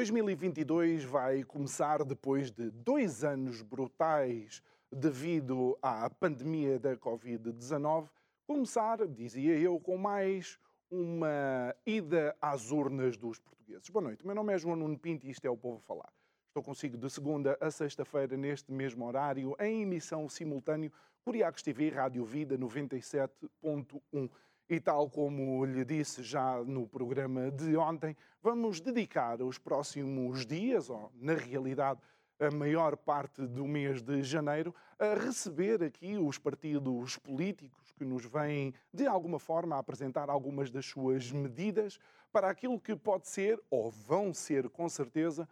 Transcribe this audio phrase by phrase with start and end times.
[0.00, 8.08] ...2022 vai começar depois de dois anos brutais devido à pandemia da Covid-19,
[8.46, 10.58] começar, dizia eu, com mais
[10.90, 13.90] uma ida às urnas dos portugueses.
[13.90, 16.10] Boa noite, meu nome é João Nuno Pinto e isto é o Povo a Falar.
[16.48, 20.90] Estou consigo de segunda a sexta-feira, neste mesmo horário, em emissão simultâneo,
[21.22, 24.30] Curiacos TV, Rádio Vida 97.1.
[24.72, 30.88] E tal como lhe disse já no programa de ontem, vamos dedicar os próximos dias,
[30.88, 31.98] ou na realidade
[32.38, 38.24] a maior parte do mês de janeiro, a receber aqui os partidos políticos que nos
[38.24, 41.98] vêm, de alguma forma, apresentar algumas das suas medidas
[42.30, 45.48] para aquilo que pode ser, ou vão ser com certeza,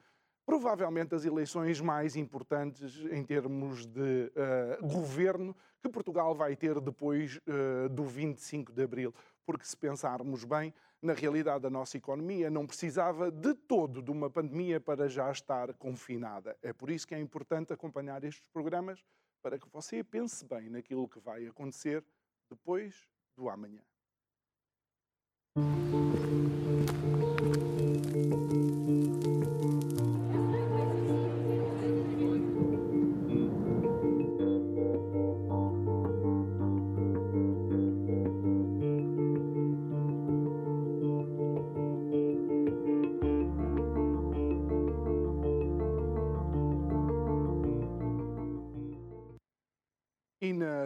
[0.48, 4.32] provavelmente as eleições mais importantes em termos de
[4.80, 9.14] uh, governo que Portugal vai ter depois uh, do 25 de abril.
[9.44, 14.30] Porque, se pensarmos bem, na realidade a nossa economia não precisava de todo de uma
[14.30, 16.56] pandemia para já estar confinada.
[16.62, 19.04] É por isso que é importante acompanhar estes programas
[19.42, 22.02] para que você pense bem naquilo que vai acontecer
[22.48, 23.82] depois do amanhã.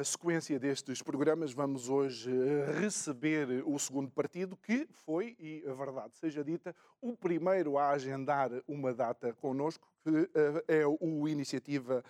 [0.04, 6.16] Sequência destes programas vamos hoje eh, receber o segundo partido que foi, e a verdade
[6.16, 10.30] seja dita, o primeiro a agendar uma data connosco, que
[10.66, 12.02] é o Iniciativa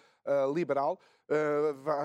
[0.54, 0.98] Liberal.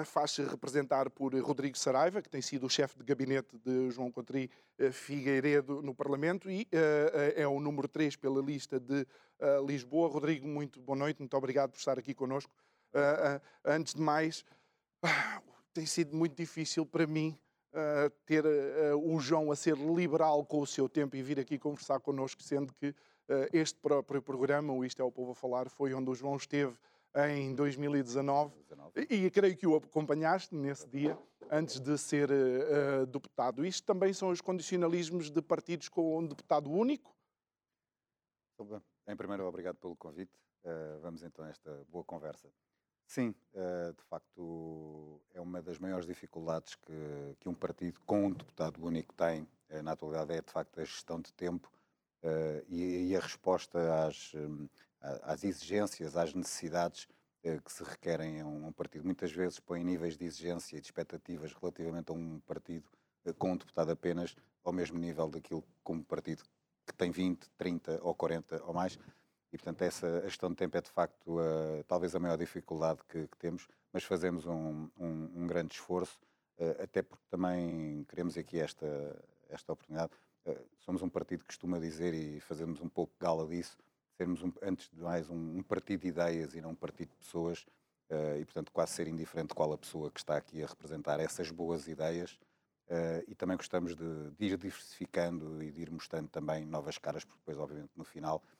[0.05, 4.49] Faz-se representar por Rodrigo Saraiva, que tem sido o chefe de gabinete de João Contri
[4.91, 6.67] Figueiredo no Parlamento e
[7.35, 9.05] é o número 3 pela lista de
[9.65, 10.09] Lisboa.
[10.09, 12.51] Rodrigo, muito boa noite, muito obrigado por estar aqui connosco.
[13.65, 14.45] Antes de mais,
[15.77, 17.37] tem sido muito difícil para mim
[17.71, 21.59] uh, ter uh, o João a ser liberal com o seu tempo e vir aqui
[21.59, 22.95] conversar connosco, sendo que uh,
[23.53, 26.75] este próprio programa, o Isto é o Povo a Falar, foi onde o João esteve
[27.29, 28.55] em 2019
[29.07, 31.15] e, e creio que o acompanhaste nesse dia
[31.51, 32.29] antes de ser
[33.07, 33.65] deputado.
[33.65, 37.15] Isto também são os condicionalismos de partidos com um deputado único?
[39.07, 40.37] Em primeiro, obrigado pelo convite.
[41.01, 42.49] vamos então a esta boa conversa.
[43.07, 48.31] Sim, uh, de facto é uma das maiores dificuldades que, que um partido com um
[48.31, 51.71] deputado único tem, uh, na atualidade, é de facto a gestão de tempo
[52.21, 54.67] uh, e, a resposta às, um,
[55.23, 57.07] às exigências, às necessidades
[57.63, 59.05] que se requerem a um, partido.
[59.05, 62.83] Muitas vezes põe níveis de exigência e de expectativas relativamente a um partido
[63.39, 64.35] com um deputado apenas
[64.65, 66.43] ao mesmo nível daquilo como um partido
[66.85, 68.99] que tem 20, 30 ou 40 ou mais.
[69.51, 73.27] E, portanto, essa gestão de tempo é, de facto, uh, talvez a maior dificuldade que,
[73.27, 76.19] que temos, mas fazemos um, um, um grande esforço,
[76.59, 78.85] uh, até porque também queremos aqui esta,
[79.49, 80.11] esta oportunidade.
[80.45, 83.77] Uh, somos um partido que costuma dizer, e fazemos um pouco gala disso,
[84.17, 87.65] sermos, um, antes de mais, um, partido de ideias e não um partido de pessoas,
[88.39, 91.89] e, portanto, quase ser indiferente qual a pessoa que está aqui a representar essas boas
[91.89, 92.39] ideias.
[93.27, 97.39] e também gostamos de, de ir diversificando e de ir mostrando também novas caras, porque
[97.39, 98.56] depois, obviamente, no final eh,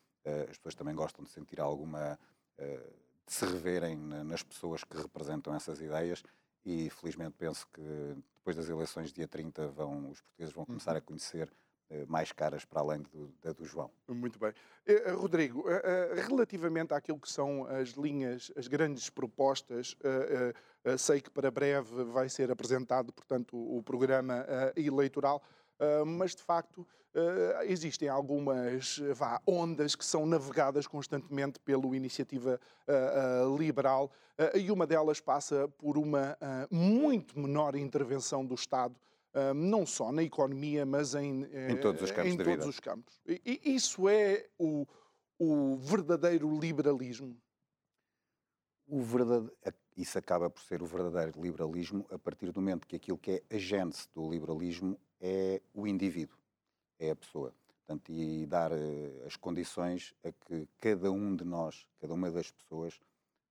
[0.49, 2.19] as pessoas também gostam de sentir alguma.
[2.57, 2.89] Eh,
[3.25, 6.23] de se reverem nas pessoas que representam essas ideias
[6.65, 7.81] e felizmente penso que
[8.38, 10.97] depois das eleições dia 30 vão, os portugueses vão começar uhum.
[10.97, 11.53] a conhecer
[11.89, 13.91] eh, mais caras para além do, da do João.
[14.07, 14.53] Muito bem.
[15.18, 15.65] Rodrigo,
[16.25, 19.97] relativamente àquilo que são as linhas, as grandes propostas,
[20.97, 24.45] sei que para breve vai ser apresentado, portanto, o programa
[24.77, 25.44] eleitoral.
[25.79, 32.59] Uh, mas de facto uh, existem algumas vá, ondas que são navegadas constantemente pela iniciativa
[32.88, 34.12] uh, liberal
[34.53, 36.38] e uma delas passa por uma
[36.69, 38.95] muito menor intervenção do Estado.
[39.56, 42.31] não só na economia, mas em, em todos os campos.
[42.31, 43.19] Em todos os campos.
[43.25, 44.85] E, e isso é o,
[45.39, 47.35] o verdadeiro liberalismo?
[48.88, 49.50] O verdade...
[49.95, 53.56] Isso acaba por ser o verdadeiro liberalismo a partir do momento que aquilo que é
[53.56, 56.38] a gênese do liberalismo é o indivíduo,
[57.00, 57.54] é a pessoa.
[57.86, 62.52] portanto, e dar uh, as condições a que cada um de nós, cada uma das
[62.52, 63.00] pessoas,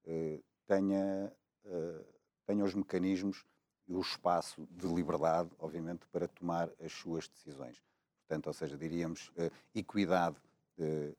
[0.06, 1.32] uh, tenha,
[1.64, 2.04] uh,
[2.46, 3.44] tenha os mecanismos
[3.88, 7.80] e o espaço de liberdade, obviamente, para tomar as suas decisões.
[8.26, 9.30] Portanto, ou seja, diríamos
[9.72, 10.34] equidade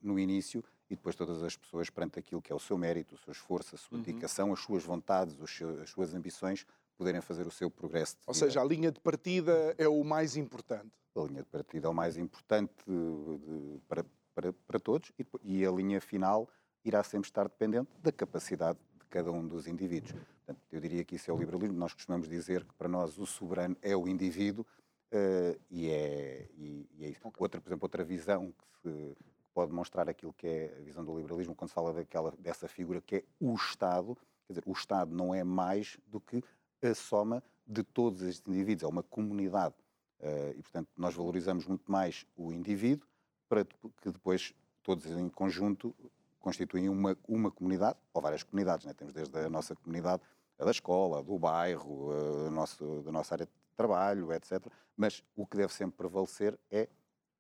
[0.02, 3.18] no início e depois todas as pessoas perante aquilo que é o seu mérito, o
[3.18, 4.04] seu esforço, a sua uhum.
[4.04, 6.66] dedicação, as suas vontades, as suas ambições,
[6.98, 8.18] poderem fazer o seu progresso.
[8.26, 10.92] Ou seja, a linha de partida é o mais importante.
[11.16, 15.26] A linha de partida é o mais importante de, de, para, para, para todos e,
[15.44, 16.50] e, a linha final
[16.84, 20.12] irá sempre estar dependente da capacidade de cada um dos indivíduos.
[20.12, 21.78] Portanto, eu diria que isso é o liberalismo.
[21.78, 24.66] Nós costumamos dizer que para nós o soberano é o indivíduo
[25.12, 27.28] uh, e, é, e, e é isso.
[27.28, 27.42] Okay.
[27.42, 29.16] Outra, por exemplo, outra visão que se
[29.54, 33.02] pode mostrar aquilo que é a visão do liberalismo quando se fala daquela, dessa figura
[33.02, 34.16] que é o Estado.
[34.46, 36.44] Quer dizer, o Estado não é mais do que
[36.82, 39.76] a soma de todos estes indivíduos, é uma comunidade.
[40.20, 43.08] Uh, e, portanto, nós valorizamos muito mais o indivíduo
[43.48, 45.96] para que depois todos em conjunto
[46.40, 48.86] constituem uma, uma comunidade, ou várias comunidades.
[48.86, 48.94] Né?
[48.94, 50.22] Temos desde a nossa comunidade,
[50.58, 52.12] a da escola, do bairro,
[52.48, 54.66] a nosso, da nossa área de trabalho, etc.
[54.96, 56.88] Mas o que deve sempre prevalecer é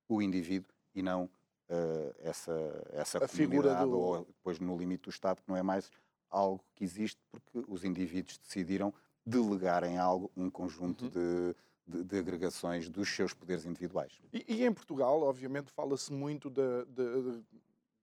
[0.07, 2.51] o indivíduo e não uh, essa,
[2.91, 3.97] essa a comunidade, do...
[3.97, 5.89] ou depois no limite do Estado, que não é mais
[6.29, 8.93] algo que existe porque os indivíduos decidiram
[9.27, 11.09] delegar em algo um conjunto uhum.
[11.11, 14.13] de, de, de, agregações dos seus poderes individuais.
[14.31, 17.43] E, e em Portugal, obviamente, fala-se muito de, de,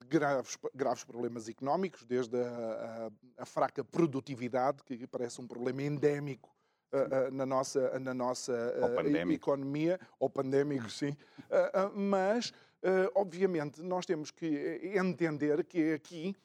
[0.06, 6.54] graves, graves problemas económicos, desde a, a, a, fraca produtividade, que parece um problema endémico
[6.92, 11.16] uh, uh, na nossa, na nossa uh, economia, ou pandémico, sim,
[11.94, 12.52] mas,
[13.14, 16.36] obviamente, nós temos que entender que aqui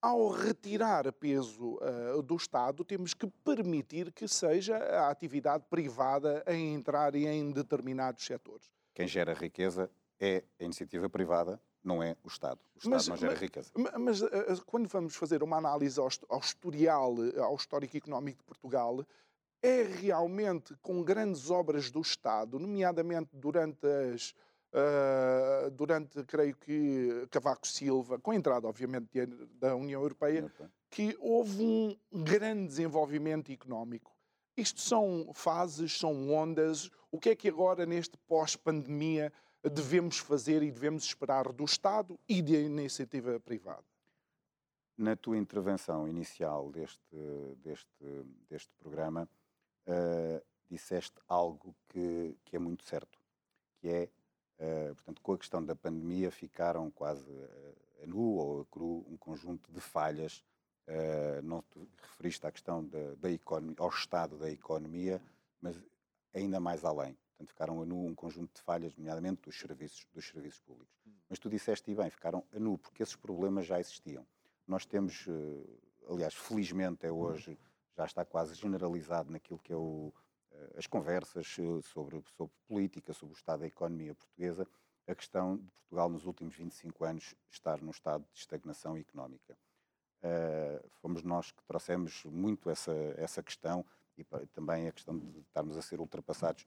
[0.00, 6.54] ao retirar peso uh, do Estado, temos que permitir que seja a atividade privada a
[6.54, 8.70] entrar em determinados setores.
[8.94, 12.60] Quem gera riqueza é a iniciativa privada, não é o Estado.
[12.74, 13.70] O Estado mas, não gera mas, riqueza.
[13.98, 19.04] Mas uh, quando vamos fazer uma análise ao, ao historial, ao histórico económico de Portugal,
[19.62, 24.34] é realmente com grandes obras do Estado, nomeadamente durante as
[24.72, 29.26] Uh, durante, creio que, Cavaco Silva, com a entrada, obviamente,
[29.58, 30.50] da União Europeia,
[30.88, 34.14] que houve um grande desenvolvimento económico.
[34.56, 36.90] Isto são fases, são ondas.
[37.10, 39.32] O que é que agora, neste pós-pandemia,
[39.62, 43.84] devemos fazer e devemos esperar do Estado e da iniciativa privada?
[44.96, 47.16] Na tua intervenção inicial deste,
[47.56, 48.04] deste,
[48.48, 49.28] deste programa,
[49.86, 53.18] uh, disseste algo que, que é muito certo,
[53.80, 54.08] que é
[54.60, 59.06] Uh, portanto, com a questão da pandemia ficaram quase uh, a nu ou a cru
[59.08, 60.44] um conjunto de falhas.
[60.86, 65.22] Uh, não te referiste à questão da, da economia, ao estado da economia,
[65.62, 65.80] mas
[66.34, 67.16] ainda mais além.
[67.30, 70.94] Portanto, ficaram a nu um conjunto de falhas, nomeadamente dos serviços, dos serviços públicos.
[71.06, 71.12] Hum.
[71.28, 74.26] Mas tu disseste e bem, ficaram a nu, porque esses problemas já existiam.
[74.66, 75.26] Nós temos,
[76.06, 77.58] aliás, felizmente é hoje,
[77.96, 80.29] já está quase generalizado naquilo que é o, eh,
[80.76, 84.66] as conversas eh, sobre, sobre política, sobre o estado da economia portuguesa,
[85.06, 89.56] a questão de Portugal nos últimos 25 anos estar num estado de estagnação económica.
[90.22, 93.84] Uh, fomos nós que trouxemos muito essa, essa questão
[94.18, 96.66] e também a questão de estarmos a ser ultrapassados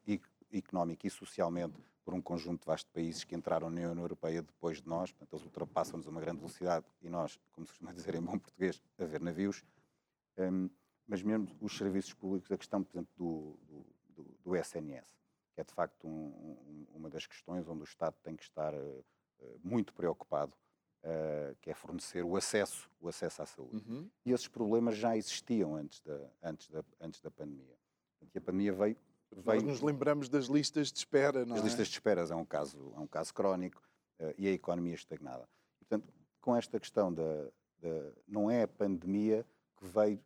[0.51, 4.81] económica e socialmente por um conjunto de vastos países que entraram na União Europeia depois
[4.81, 8.15] de nós, portanto eles ultrapassam-nos a uma grande velocidade e nós, como se costuma dizer
[8.15, 9.63] em bom português, a ver navios.
[10.37, 10.69] Um,
[11.07, 13.59] mas mesmo os serviços públicos, a questão, por exemplo, do,
[14.15, 15.07] do, do SNS,
[15.53, 18.73] que é de facto um, um, uma das questões onde o Estado tem que estar
[18.73, 19.05] uh,
[19.63, 20.53] muito preocupado,
[21.03, 23.83] uh, que é fornecer o acesso, o acesso à saúde.
[23.87, 24.09] Uhum.
[24.25, 27.77] E esses problemas já existiam antes da, antes da, antes da pandemia.
[28.33, 28.97] E a pandemia veio,
[29.31, 29.61] veio...
[29.61, 31.65] Nós nos lembramos das listas de espera, não As é?
[31.65, 33.81] listas de espera é um caso, é um caso crónico
[34.19, 35.47] uh, e a economia estagnada.
[35.77, 37.45] Portanto, com esta questão da,
[37.79, 38.11] da...
[38.27, 39.45] Não é a pandemia
[39.77, 40.19] que veio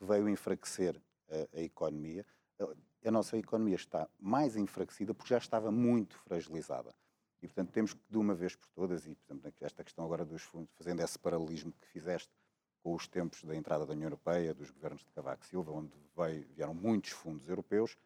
[0.00, 2.24] que veio enfraquecer a, a economia.
[2.58, 6.94] A, a nossa economia está mais enfraquecida porque já estava muito fragilizada.
[7.42, 10.24] E, portanto, temos que, de uma vez por todas, e, por exemplo, esta questão agora
[10.24, 12.30] dos fundos, fazendo esse paralelismo que fizeste
[12.82, 16.46] com os tempos da entrada da União Europeia, dos governos de Cavaco Silva, onde veio,
[16.54, 17.96] vieram muitos fundos europeus,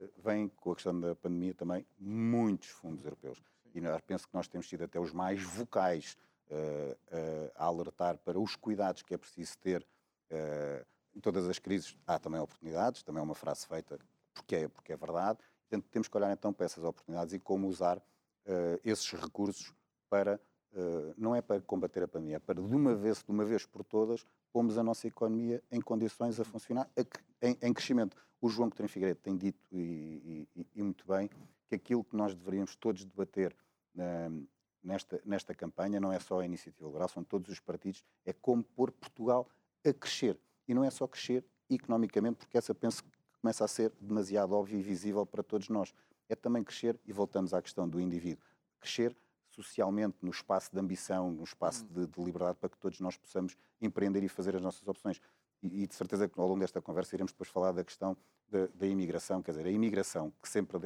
[0.00, 3.42] eh, vem com a questão da pandemia também muitos fundos europeus.
[3.74, 6.16] E penso que nós temos sido até os mais vocais
[6.50, 9.86] uh, uh, a alertar para os cuidados que é preciso ter
[10.30, 13.98] uh, em todas as crises há também oportunidades, também é uma frase feita
[14.34, 15.38] porque é, porque é verdade.
[15.68, 19.72] Portanto, temos que olhar então para essas oportunidades e como usar uh, esses recursos
[20.08, 20.40] para,
[20.72, 23.64] uh, não é para combater a pandemia, é para de uma vez, de uma vez
[23.64, 28.16] por todas, pomos a nossa economia em condições a funcionar, a, em, em, crescimento.
[28.40, 31.30] O João Coutinho Figueiredo tem dito, e, e, e, muito bem,
[31.68, 33.56] que aquilo que nós deveríamos todos debater
[33.96, 34.46] uh,
[34.82, 38.62] nesta, nesta campanha não é só a Iniciativa Liberal, são todos os partidos, é como
[38.62, 39.48] pôr Portugal
[39.86, 40.38] a crescer.
[40.72, 43.10] E não é só crescer economicamente, porque essa penso que
[43.42, 45.92] começa a ser demasiado óbvia e visível para todos nós.
[46.30, 48.42] É também crescer, e voltamos à questão do indivíduo,
[48.80, 49.14] crescer
[49.50, 53.54] socialmente no espaço de ambição, no espaço de, de liberdade, para que todos nós possamos
[53.82, 55.20] empreender e fazer as nossas opções.
[55.62, 58.16] E, e, de certeza que ao longo desta conversa iremos depois falar da questão
[58.48, 60.78] da, da imigração, quer dizer, a imigração, que sempre,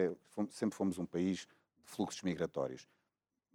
[0.51, 1.47] sempre fomos um país
[1.85, 2.89] de fluxos migratórios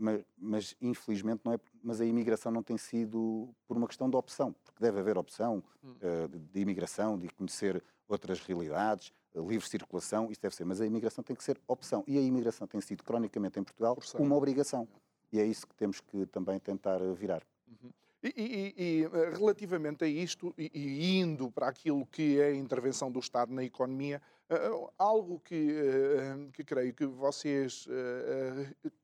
[0.01, 1.59] mas, mas, infelizmente não é.
[1.83, 5.63] Mas a imigração não tem sido por uma questão de opção, porque deve haver opção
[5.83, 10.81] uh, de, de, imigração, de conhecer outras realidades, uh, livre circulação, isso deve ser, mas
[10.81, 12.03] a imigração tem que ser opção.
[12.07, 14.87] E a imigração tem sido, cronicamente em Portugal, uma obrigação.
[15.31, 17.43] E é isso que temos que também tentar virar.
[17.67, 17.91] Uhum.
[18.23, 22.55] E, e, e, eh, relativamente a isto, e, e, indo para aquilo que é a
[22.55, 24.21] intervenção do Estado na economia,
[24.97, 25.73] algo que,
[26.51, 27.87] que creio que vocês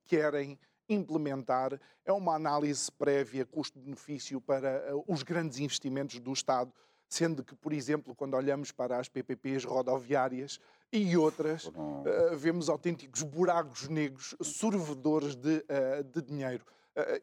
[0.05, 0.59] querem
[0.89, 6.71] implementar é uma análise prévia custo-benefício para eh, os grandes investimentos do Estado,
[7.09, 10.59] sendo que, por exemplo, quando olhamos para as PPPs rodoviárias
[10.91, 16.65] e outras, uh, vemos autênticos buracos negros, sorvedores de, uh, de dinheiro.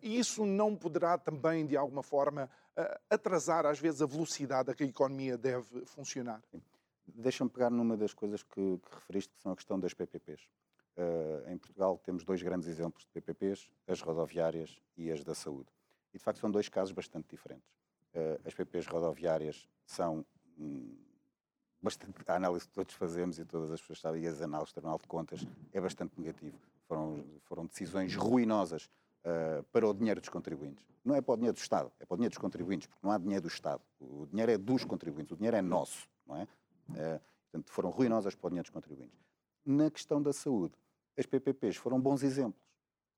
[0.01, 2.49] E isso não poderá também, de alguma forma,
[3.11, 6.41] atrasar, às vezes, a velocidade a que a economia deve funcionar?
[7.09, 10.43] Deixa-me pegar numa das coisas que, que referiste, que são a questão das PPPs.
[10.97, 15.69] Uh, em Portugal temos dois grandes exemplos de PPPs, as rodoviárias e as da saúde.
[16.13, 17.69] E de facto são dois casos bastante diferentes.
[18.15, 20.25] Uh, as PPPs rodoviárias são
[21.83, 22.15] bastante.
[22.27, 24.99] A análise que todos fazemos e todas as pessoas sabem, e as análises do Tribunal
[24.99, 26.57] de Contas, é bastante negativo.
[26.87, 28.89] Foram, foram decisões ruinosas
[29.25, 30.87] uh, para o dinheiro dos contribuintes.
[31.05, 33.13] Não é para o dinheiro do Estado, é para o dinheiro dos contribuintes, porque não
[33.13, 33.83] há dinheiro do Estado.
[34.01, 36.49] O dinheiro é dos contribuintes, o dinheiro é nosso, não é?
[37.51, 39.19] portanto, foram ruinosas para o dinheiro dos contribuintes.
[39.65, 40.75] Na questão da saúde,
[41.17, 42.63] as PPPs foram bons exemplos.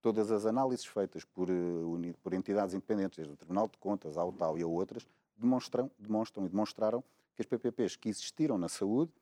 [0.01, 4.33] Todas as análises feitas por, uh, por entidades independentes, desde o Tribunal de Contas, ao
[4.33, 7.03] tal e a outras, demonstram, demonstram e demonstraram
[7.35, 9.13] que as PPPs que existiram na saúde,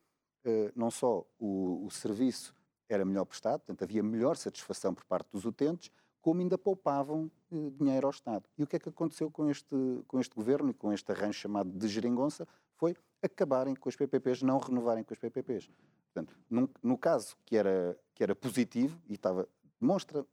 [0.44, 2.54] uh, não só o, o serviço
[2.88, 5.90] era melhor prestado, portanto havia melhor satisfação por parte dos utentes,
[6.20, 8.44] como ainda poupavam uh, dinheiro ao Estado.
[8.58, 9.76] E o que é que aconteceu com este,
[10.06, 12.46] com este governo e com este arranjo chamado de geringonça?
[12.76, 15.70] Foi acabarem com as PPPs, não renovarem com as PPPs.
[16.12, 16.36] Portanto,
[16.82, 19.48] no caso que era, que era positivo, e estava,
[19.80, 20.24] demonstra,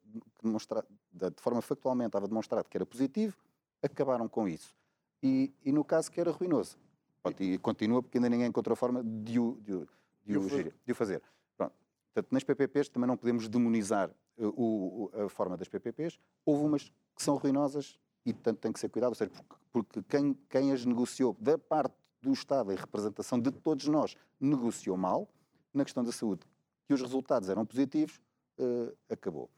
[0.41, 3.35] demonstra, de forma factualmente estava demonstrado que era positivo,
[3.81, 4.75] acabaram com isso.
[5.21, 6.77] E, e no caso que era ruinoso,
[7.21, 9.87] pronto, e continua porque ainda ninguém encontrou a forma de o, de, o,
[10.25, 11.21] de o, de o fazer.
[11.57, 11.73] Pronto.
[12.13, 16.19] Portanto, nas PPPs também não podemos demonizar uh, o, a forma das PPPs.
[16.45, 20.03] Houve umas que são ruinosas e, portanto, tem que ser cuidado, ou seja, porque, porque
[20.03, 25.27] quem, quem as negociou da parte do Estado em representação de todos nós negociou mal,
[25.73, 26.45] na questão da saúde,
[26.91, 28.19] que os resultados eram positivos,
[28.59, 29.49] uh, acabou.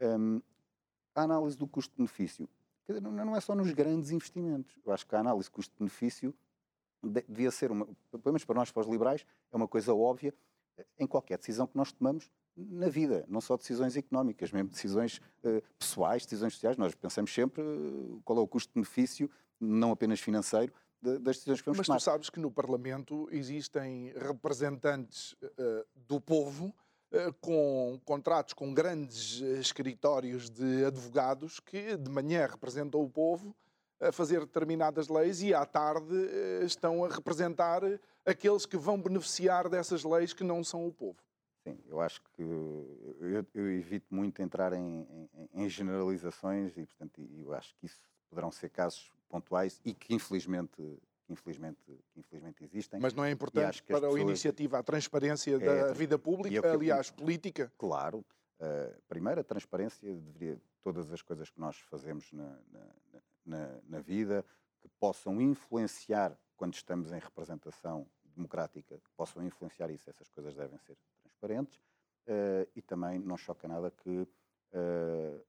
[0.00, 0.40] Um,
[1.16, 2.48] a análise do custo-benefício
[3.02, 4.72] não é só nos grandes investimentos.
[4.86, 6.32] Eu acho que a análise custo-benefício
[7.28, 10.32] devia ser, uma, pelo menos para nós, para os liberais, é uma coisa óbvia
[10.96, 15.62] em qualquer decisão que nós tomamos na vida, não só decisões económicas, mesmo decisões uh,
[15.76, 16.76] pessoais, decisões sociais.
[16.76, 21.78] Nós pensamos sempre uh, qual é o custo-benefício, não apenas financeiro, das decisões que vamos
[21.78, 21.96] Mas tomar.
[21.96, 26.66] Mas tu sabes que no Parlamento existem representantes uh, do povo
[27.12, 33.54] uh, com contratos com grandes uh, escritórios de advogados que de manhã representam o povo
[34.00, 36.14] a fazer determinadas leis e à tarde
[36.64, 37.82] estão a representar
[38.24, 41.18] aqueles que vão beneficiar dessas leis que não são o povo.
[41.62, 47.20] Sim, eu acho que eu, eu evito muito entrar em, em, em generalizações e, portanto,
[47.36, 51.78] eu acho que isso poderão ser casos pontuais e que infelizmente infelizmente,
[52.16, 52.98] infelizmente existem.
[53.00, 54.16] Mas não é importante para pessoas...
[54.16, 57.72] a iniciativa a transparência é, da vida pública, aliás, política?
[57.78, 58.24] Claro.
[58.58, 62.86] Uh, primeiro, a transparência deveria, todas as coisas que nós fazemos na, na,
[63.46, 64.44] na, na, vida,
[64.80, 70.78] que possam influenciar, quando estamos em representação democrática, que possam influenciar isso, essas coisas devem
[70.78, 71.78] ser transparentes.
[72.26, 75.44] Uh, e também não choca nada que uh,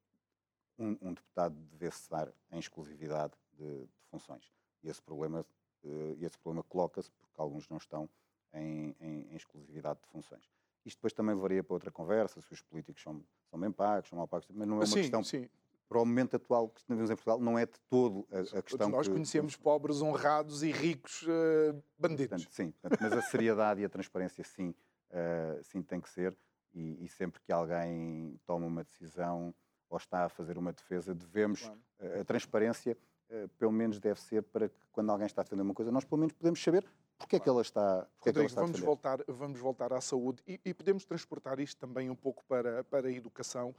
[0.79, 4.51] um, um, deputado devesse dar em exclusividade de, de funções.
[4.83, 5.45] E esse problema,
[5.83, 8.09] uh, esse problema coloca-se porque alguns não estão
[8.53, 10.49] em, em, em, exclusividade de funções.
[10.83, 14.17] Isto depois também varia para outra conversa, se os políticos são, são bem pagos, são
[14.17, 15.23] mal pagos, mas não é uma sim, questão...
[15.23, 15.47] Sim.
[15.87, 18.87] Para o momento atual que vivemos em Portugal, não é de todo a, a questão.
[18.87, 22.45] Nós que, conhecemos pobres honrados e ricos uh, bandidos.
[22.45, 26.33] Portanto, sim, portanto, mas a seriedade e a transparência, sim, uh, sim tem que ser.
[26.73, 29.53] E, e, sempre que alguém toma uma decisão
[29.89, 31.63] ou está a fazer uma defesa, devemos.
[31.63, 32.21] Claro.
[32.21, 33.10] a transparência eh,
[33.57, 36.19] pelo menos deve ser para que quando alguém está a defender uma coisa, nós pelo
[36.19, 36.85] menos podemos saber
[37.21, 40.59] porque é que ela está, porque é está vamos voltar, vamos voltar à saúde e,
[40.65, 43.75] e, podemos transportar isto também um pouco para, para a educação.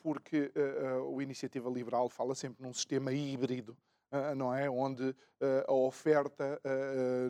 [0.00, 0.52] porque
[1.06, 3.76] o Iniciativa Liberal fala sempre num sistema híbrido,
[4.36, 4.70] não é?
[4.70, 5.14] Onde
[5.66, 6.60] a oferta,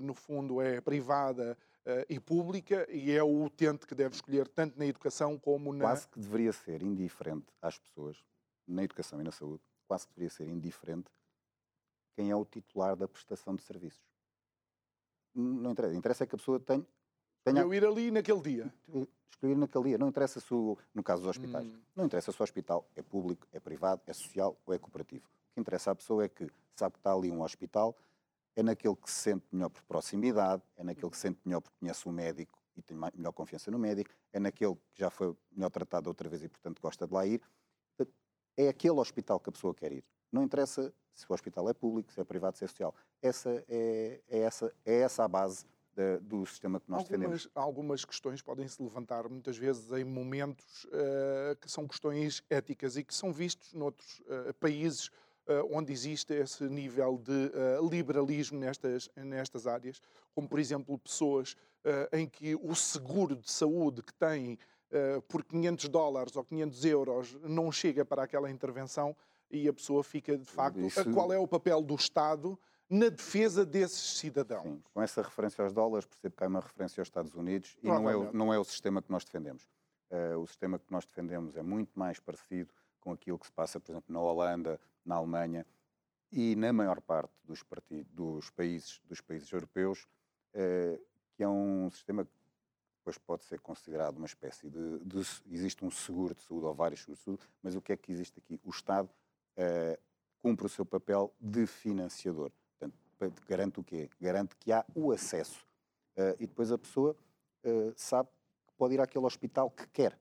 [0.02, 1.56] no fundo, é privada
[2.08, 5.84] e pública e é o utente que deve escolher tanto na educação como na.
[5.84, 8.22] Quase que deveria ser indiferente às pessoas,
[8.66, 11.10] na educação e na saúde, quase que deveria ser indiferente
[12.18, 14.02] quem é o titular da prestação de serviços.
[15.32, 15.94] Não interessa.
[15.94, 16.84] Interessa é que a pessoa tenha.
[17.44, 17.60] tenha...
[17.60, 18.74] Eu ir ali naquele dia.
[19.30, 19.98] Escolher naquele dia.
[19.98, 21.80] Não interessa se, o, no caso dos hospitais, hum.
[21.94, 25.24] não interessa se o hospital é público, é privado, é social ou é cooperativo.
[25.26, 27.96] O que interessa à pessoa é que sabe que está ali um hospital,
[28.56, 31.76] é naquele que se sente melhor por proximidade, é naquele que se sente melhor porque
[31.78, 35.70] conhece o médico e tem melhor confiança no médico, é naquele que já foi melhor
[35.70, 37.40] tratado outra vez e, portanto, gosta de lá ir.
[38.56, 40.04] É aquele hospital que a pessoa quer ir.
[40.32, 42.94] Não interessa se o hospital é público, se é privado, se é social.
[43.20, 45.66] Essa é, é essa, é essa a base
[46.22, 47.48] do sistema que nós algumas, defendemos.
[47.54, 53.02] Algumas questões podem se levantar muitas vezes em momentos uh, que são questões éticas e
[53.02, 57.50] que são vistos noutros uh, países uh, onde existe esse nível de
[57.90, 60.00] liberalismo nestas, nestas áreas,
[60.34, 61.56] como por exemplo pessoas
[62.12, 64.58] em que o seguro de saúde que têm
[65.26, 69.16] por 500 dólares ou 500 euros não chega para aquela intervenção
[69.50, 71.10] e a pessoa fica, de facto, Isso...
[71.12, 74.62] qual é o papel do Estado na defesa desses cidadãos.
[74.62, 77.86] Sim, com essa referência aos dólares, percebo que há uma referência aos Estados Unidos e
[77.86, 79.68] não é, o, não é o sistema que nós defendemos.
[80.10, 83.78] Uh, o sistema que nós defendemos é muito mais parecido com aquilo que se passa,
[83.78, 85.66] por exemplo, na Holanda, na Alemanha
[86.32, 90.06] e na maior parte dos, partidos, dos, países, dos países europeus,
[90.54, 90.98] uh,
[91.34, 92.30] que é um sistema que
[93.00, 95.18] depois pode ser considerado uma espécie de, de,
[95.50, 98.10] Existe um seguro de saúde ou vários seguros de saúde, mas o que é que
[98.10, 98.58] existe aqui?
[98.64, 99.10] O Estado
[99.58, 99.98] uh,
[100.40, 102.50] cumpre o seu papel de financiador.
[102.78, 104.08] Portanto, garante o quê?
[104.20, 105.66] Garante que há o acesso.
[106.16, 107.16] Uh, e depois a pessoa
[107.64, 108.28] uh, sabe
[108.66, 110.18] que pode ir àquele hospital que quer.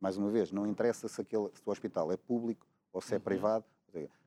[0.00, 3.16] Mais uma vez, não interessa se, aquele, se o hospital é público ou se é
[3.16, 3.22] uhum.
[3.22, 3.64] privado,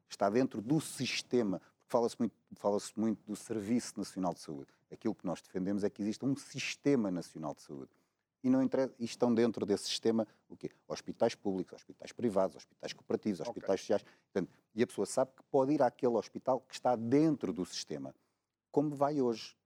[0.09, 1.61] está dentro do sistema.
[1.85, 4.72] Fala-se muito, fala muito do Serviço Nacional de Saúde.
[4.91, 7.91] Aquilo que nós defendemos é que existe um Sistema Nacional de Saúde
[8.43, 10.71] e, não interessa, e estão dentro desse sistema o quê?
[10.87, 13.77] Hospitais públicos, hospitais privados, hospitais cooperativos, hospitais okay.
[13.77, 14.03] sociais.
[14.31, 18.15] Portanto, e a pessoa sabe que pode ir àquele hospital que está dentro do sistema,
[18.71, 19.57] como vai hoje.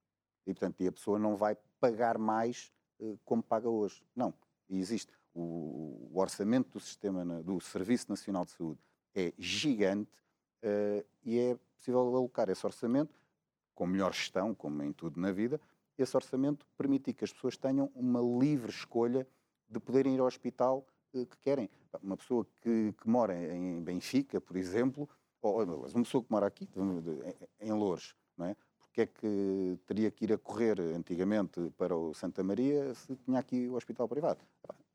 [0.46, 4.04] E, portanto, e a pessoa não vai pagar mais uh, como paga hoje.
[4.16, 4.34] Não.
[4.70, 5.12] E existe.
[5.34, 8.80] O, o, orçamento do sistema, do Serviço Nacional de Saúde
[9.16, 10.12] é gigante
[10.64, 13.20] uh, e é possível alocar esse orçamento
[13.74, 15.60] com melhor gestão, como em tudo na vida,
[15.98, 19.28] esse orçamento permite que as pessoas tenham uma livre escolha
[19.70, 21.70] de poderem ir ao hospital eh, que querem.
[22.02, 25.08] Uma pessoa que, que mora em Benfica, por exemplo,
[25.42, 26.68] ou uma pessoa que mora aqui,
[27.60, 28.56] em Lourdes, não é?
[28.80, 33.40] Porque é que teria que ir a correr antigamente para o Santa Maria se tinha
[33.40, 34.40] aqui o hospital privado?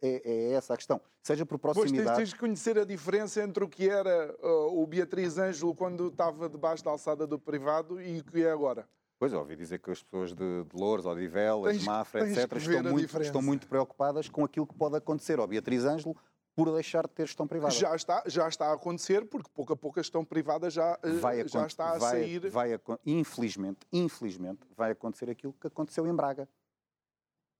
[0.01, 1.01] É, é essa a questão.
[1.21, 2.05] Seja por proximidade...
[2.05, 6.09] Pois tens, de conhecer a diferença entre o que era uh, o Beatriz Ângelo quando
[6.09, 8.89] estava debaixo da alçada do privado e o que é agora.
[9.19, 13.21] Pois, ouvi dizer que as pessoas de, de Louros, Odivelas, de Mafra, etc., estão muito,
[13.21, 16.17] estão muito preocupadas com aquilo que pode acontecer ao Beatriz Ângelo
[16.55, 17.73] por deixar de ter gestão privada.
[17.73, 21.11] Já está, já está a acontecer, porque pouco a pouco a gestão privada já, eh,
[21.13, 22.51] vai já está a vai, sair.
[22.51, 22.71] Vai,
[23.07, 26.49] infelizmente, infelizmente, vai acontecer aquilo que aconteceu em Braga.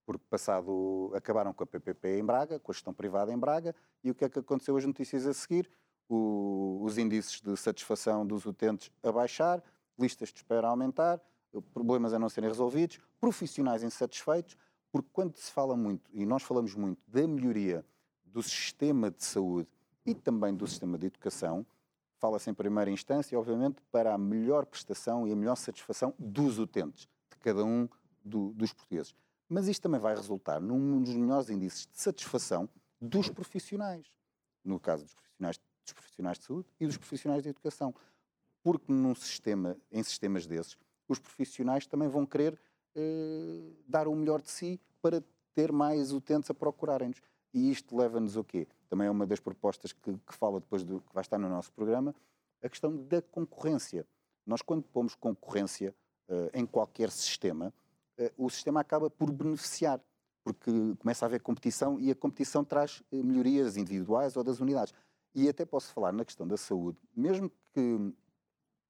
[0.05, 4.11] Porque passado, acabaram com a PPP em Braga, com a gestão privada em Braga, e
[4.11, 5.69] o que é que aconteceu as notícias a seguir?
[6.09, 9.63] O, os índices de satisfação dos utentes a baixar,
[9.97, 11.21] listas de espera a aumentar,
[11.73, 14.55] problemas a não serem resolvidos, profissionais insatisfeitos,
[14.91, 17.85] porque quando se fala muito, e nós falamos muito, da melhoria
[18.23, 19.67] do sistema de saúde
[20.05, 21.65] e também do sistema de educação,
[22.17, 27.07] fala-se em primeira instância, obviamente, para a melhor prestação e a melhor satisfação dos utentes,
[27.29, 27.87] de cada um
[28.23, 29.15] do, dos portugueses.
[29.47, 32.69] Mas isto também vai resultar num dos melhores índices de satisfação
[33.01, 34.11] dos profissionais,
[34.63, 37.95] no caso dos profissionais, dos profissionais de saúde e dos profissionais de educação.
[38.61, 40.77] Porque num sistema, em sistemas desses,
[41.09, 42.53] os profissionais também vão querer
[42.95, 45.23] uh, dar o melhor de si para
[45.55, 47.19] ter mais utentes a procurarem-nos.
[47.53, 48.67] E isto leva-nos o quê?
[48.87, 51.73] Também é uma das propostas que, que fala depois do que vai estar no nosso
[51.73, 52.15] programa,
[52.61, 54.05] a questão da concorrência.
[54.45, 55.95] Nós, quando pomos concorrência
[56.29, 57.73] uh, em qualquer sistema,
[58.19, 59.99] uh, o sistema acaba por beneficiar,
[60.43, 64.93] porque começa a haver competição e a competição traz melhorias individuais ou das unidades.
[65.33, 68.13] E até posso falar na questão da saúde, mesmo que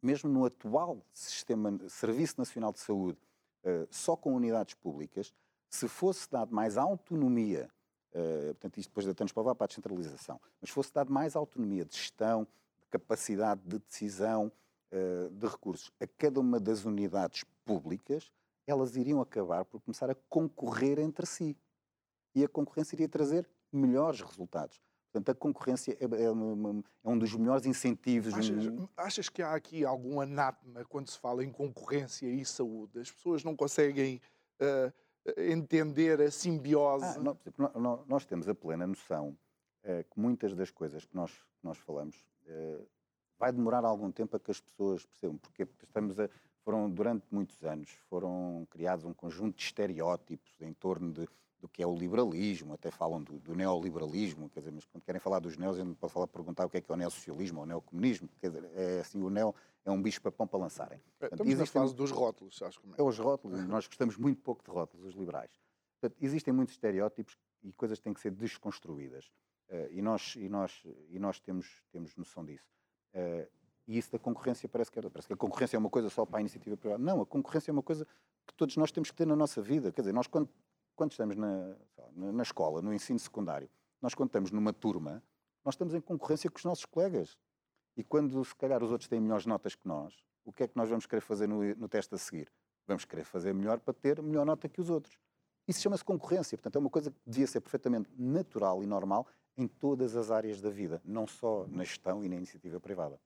[0.02, 3.18] mesmo no atual sistema, Serviço Nacional de Saúde,
[3.64, 5.34] uh, só com unidades públicas,
[5.70, 7.70] se fosse dado mais autonomia,
[8.14, 11.96] uh, portanto, isto depois da para para a descentralização, mas fosse dado mais autonomia de
[11.96, 12.48] gestão,
[12.82, 14.52] de capacidade de decisão,
[14.92, 18.32] uh, de recursos a cada uma das unidades públicas,
[18.66, 21.58] elas iriam acabar por começar a concorrer entre si.
[22.36, 24.80] E a concorrência iria trazer melhores resultados.
[25.12, 26.32] Portanto, a concorrência é, é, é
[27.10, 28.34] um dos melhores incentivos.
[28.34, 33.00] Achas, achas, que há aqui algum anátema quando se fala em concorrência e saúde?
[33.00, 34.22] As pessoas não conseguem
[34.62, 34.94] uh,
[35.36, 37.06] entender a simbiose?
[37.06, 37.38] Ah, nós,
[37.76, 39.36] nós, nós, temos a plena noção
[39.84, 41.32] uh, que muitas das coisas que nós,
[41.64, 42.86] nós falamos uh,
[43.40, 45.38] vai demorar algum tempo a que as pessoas percebam.
[45.38, 46.30] Porque estamos a,
[46.70, 51.28] foram, durante muitos anos, foram criados um conjunto de estereótipos em torno de
[51.60, 55.20] do que é o liberalismo, até falam do, do, neoliberalismo, quer dizer, mas quando querem
[55.20, 57.58] falar dos neos, a gente pode falar, perguntar o que é que é o neossocialismo
[57.58, 59.54] ou o neocomunismo, quer dizer, é assim, o neo
[59.84, 60.98] é um bicho papão para lançarem.
[60.98, 63.04] É, Portanto, Estamos existem, na fase dos rótulos, acho que é.
[63.04, 65.52] os rótulos, nós gostamos muito pouco de rótulos, os liberais.
[66.00, 69.26] Portanto, existem muitos estereótipos e coisas têm que ser desconstruídas.
[69.68, 72.72] Uh, e nós, e nós, e nós temos, temos noção disso.
[73.14, 73.46] Uh,
[73.90, 76.38] e isso da concorrência parece que, parece que a concorrência é uma coisa só para
[76.38, 77.04] a iniciativa privada.
[77.04, 78.06] Não, a concorrência é uma coisa
[78.46, 79.92] que todos nós temos que ter na nossa vida.
[79.92, 80.48] Quer dizer, nós quando
[81.00, 81.76] quando estamos na,
[82.14, 83.70] na escola, no ensino secundário,
[84.02, 85.24] nós quando estamos numa turma,
[85.64, 87.38] nós estamos em concorrência com os nossos colegas.
[87.96, 90.76] E quando, se calhar, os outros têm melhores notas que nós, o que é que
[90.76, 92.52] nós vamos querer fazer no, no teste a seguir?
[92.86, 95.18] Vamos querer fazer melhor para ter melhor nota que os outros.
[95.66, 96.58] Isso chama-se concorrência.
[96.58, 99.26] Portanto, é uma coisa que devia ser perfeitamente natural e normal
[99.56, 103.18] em todas as áreas da vida, não só na gestão e na iniciativa privada.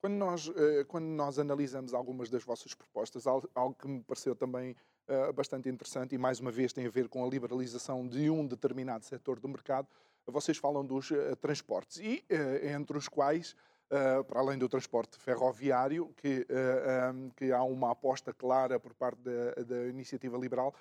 [0.00, 4.76] Quando nós, eh, quando nós analisamos algumas das vossas propostas, algo que me pareceu também
[5.08, 8.46] uh, bastante interessante e, mais uma vez, tem a ver com a liberalização de um
[8.46, 9.88] determinado setor do mercado.
[10.26, 12.24] Vocês falam dos uh, transportes e,
[12.62, 13.56] entre os quais,
[13.88, 16.44] para além do transporte ferroviário, que,
[17.36, 20.74] que há uma aposta clara por parte da, da iniciativa liberal,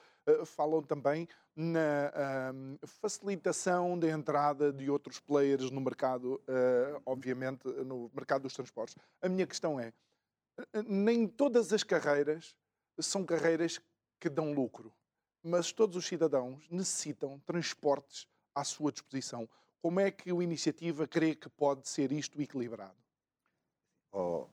[0.45, 6.41] falam também na um, facilitação da entrada de outros players no mercado,
[7.05, 8.95] obviamente, no mercado dos transportes.
[9.21, 9.93] A minha questão é,
[10.87, 12.55] nem todas as carreiras
[12.99, 13.79] são carreiras
[14.19, 14.93] que dão lucro,
[15.43, 19.47] mas todos os cidadãos necessitam transportes à sua disposição.
[19.81, 22.97] Como é que o Iniciativa crê que pode ser isto equilibrado?
[24.11, 24.47] Oh,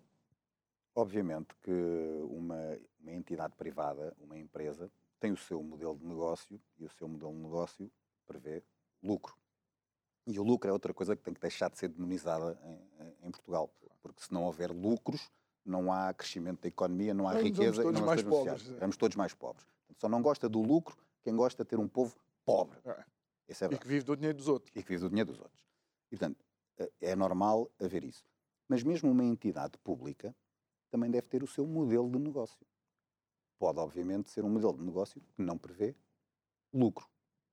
[0.94, 1.70] obviamente que
[2.28, 4.90] uma, uma entidade privada, uma empresa,
[5.22, 7.92] tem o seu modelo de negócio e o seu modelo de negócio
[8.26, 8.60] prevê
[9.00, 9.36] lucro.
[10.26, 13.30] E o lucro é outra coisa que tem que deixar de ser demonizada em, em
[13.30, 15.30] Portugal, porque se não houver lucros,
[15.64, 18.62] não há crescimento da economia, não há riqueza e não mais pobres.
[18.62, 19.64] Estamos todos mais pobres.
[19.96, 22.80] Só não gosta do lucro quem gosta de ter um povo pobre.
[22.84, 23.04] É.
[23.46, 24.72] Esse é e que vive do dinheiro dos outros.
[24.74, 25.64] E que vive do dinheiro dos outros.
[26.10, 26.44] E, portanto,
[26.78, 28.24] eh, é normal haver isso.
[28.68, 30.34] Mas mesmo uma entidade pública
[30.90, 32.66] também deve ter o seu modelo de negócio.
[33.62, 35.94] Pode, obviamente, ser um modelo de negócio que não prevê
[36.74, 37.06] lucro.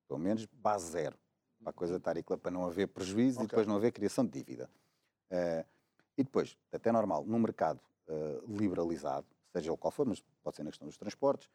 [0.07, 1.15] Pelo menos base zero.
[1.61, 3.45] Para a coisa estar para não haver prejuízo okay.
[3.45, 4.67] e depois não haver criação de dívida.
[5.29, 5.63] Uh,
[6.17, 10.63] e depois, até normal, no mercado uh, liberalizado, seja o qual for, mas pode ser
[10.63, 11.47] na questão dos transportes,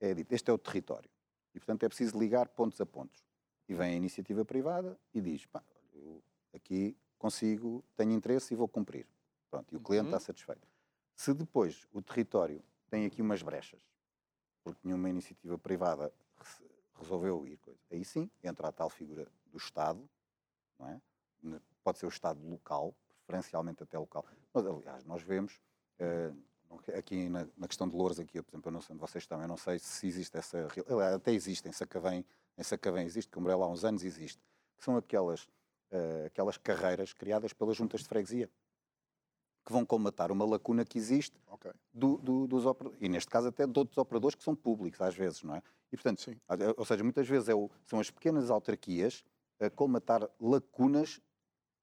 [0.00, 1.10] é dito, este é o território.
[1.54, 3.22] E, portanto, é preciso ligar pontos a pontos.
[3.68, 6.22] E vem a iniciativa privada e diz, pá, eu
[6.54, 9.06] aqui consigo, tenho interesse e vou cumprir.
[9.50, 10.16] Pronto, e o cliente uhum.
[10.16, 10.66] está satisfeito.
[11.14, 13.86] Se depois o território tem aqui umas brechas,
[14.62, 16.12] porque nenhuma iniciativa privada
[16.98, 17.58] resolveu ir,
[17.90, 20.08] aí sim entra a tal figura do Estado,
[20.78, 21.00] não é?
[21.82, 22.94] pode ser o Estado local,
[23.26, 24.26] preferencialmente até local.
[24.52, 25.60] Mas, aliás, nós vemos,
[26.00, 29.24] uh, aqui na, na, questão de Louros, aqui, por exemplo, eu não sei onde vocês
[29.24, 30.68] estão, eu não sei se existe essa.
[31.14, 32.24] Até existe, em Sacavém,
[32.56, 34.42] em Sacavém existe, que Umbrella há uns anos existe,
[34.76, 38.50] que são aquelas, uh, aquelas carreiras criadas pelas juntas de freguesia
[39.68, 41.70] que vão colmatar uma lacuna que existe okay.
[41.92, 45.14] do, do, dos operadores, e neste caso até de outros operadores que são públicos, às
[45.14, 45.62] vezes, não é?
[45.92, 46.40] E, portanto, Sim.
[46.74, 49.22] ou seja, muitas vezes é o, são as pequenas autarquias
[49.60, 51.20] a colmatar lacunas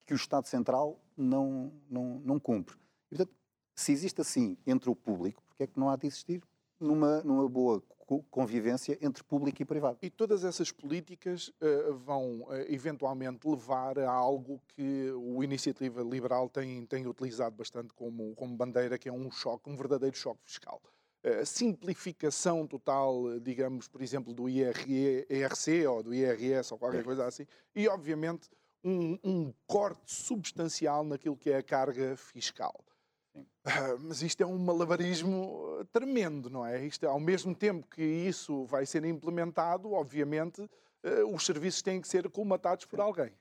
[0.03, 2.75] que o Estado Central não, não, não cumpre.
[3.11, 3.35] E, portanto,
[3.75, 6.41] se existe assim entre o público, porque é que não há de existir
[6.79, 7.83] numa, numa boa
[8.29, 9.97] convivência entre público e privado?
[10.01, 16.49] E todas essas políticas uh, vão uh, eventualmente levar a algo que o Iniciativa Liberal
[16.49, 20.81] tem, tem utilizado bastante como, como bandeira, que é um choque, um verdadeiro choque fiscal.
[21.23, 27.03] Uh, simplificação total, digamos, por exemplo, do IRC ou do IRS ou qualquer é.
[27.03, 28.49] coisa assim, e obviamente
[28.83, 32.85] um, um corte substancial naquilo que é a carga fiscal.
[33.65, 36.85] Uh, mas isto é um malabarismo tremendo, não é?
[36.85, 42.07] Isto, ao mesmo tempo que isso vai ser implementado, obviamente, uh, os serviços têm que
[42.07, 43.33] ser colmatados por alguém.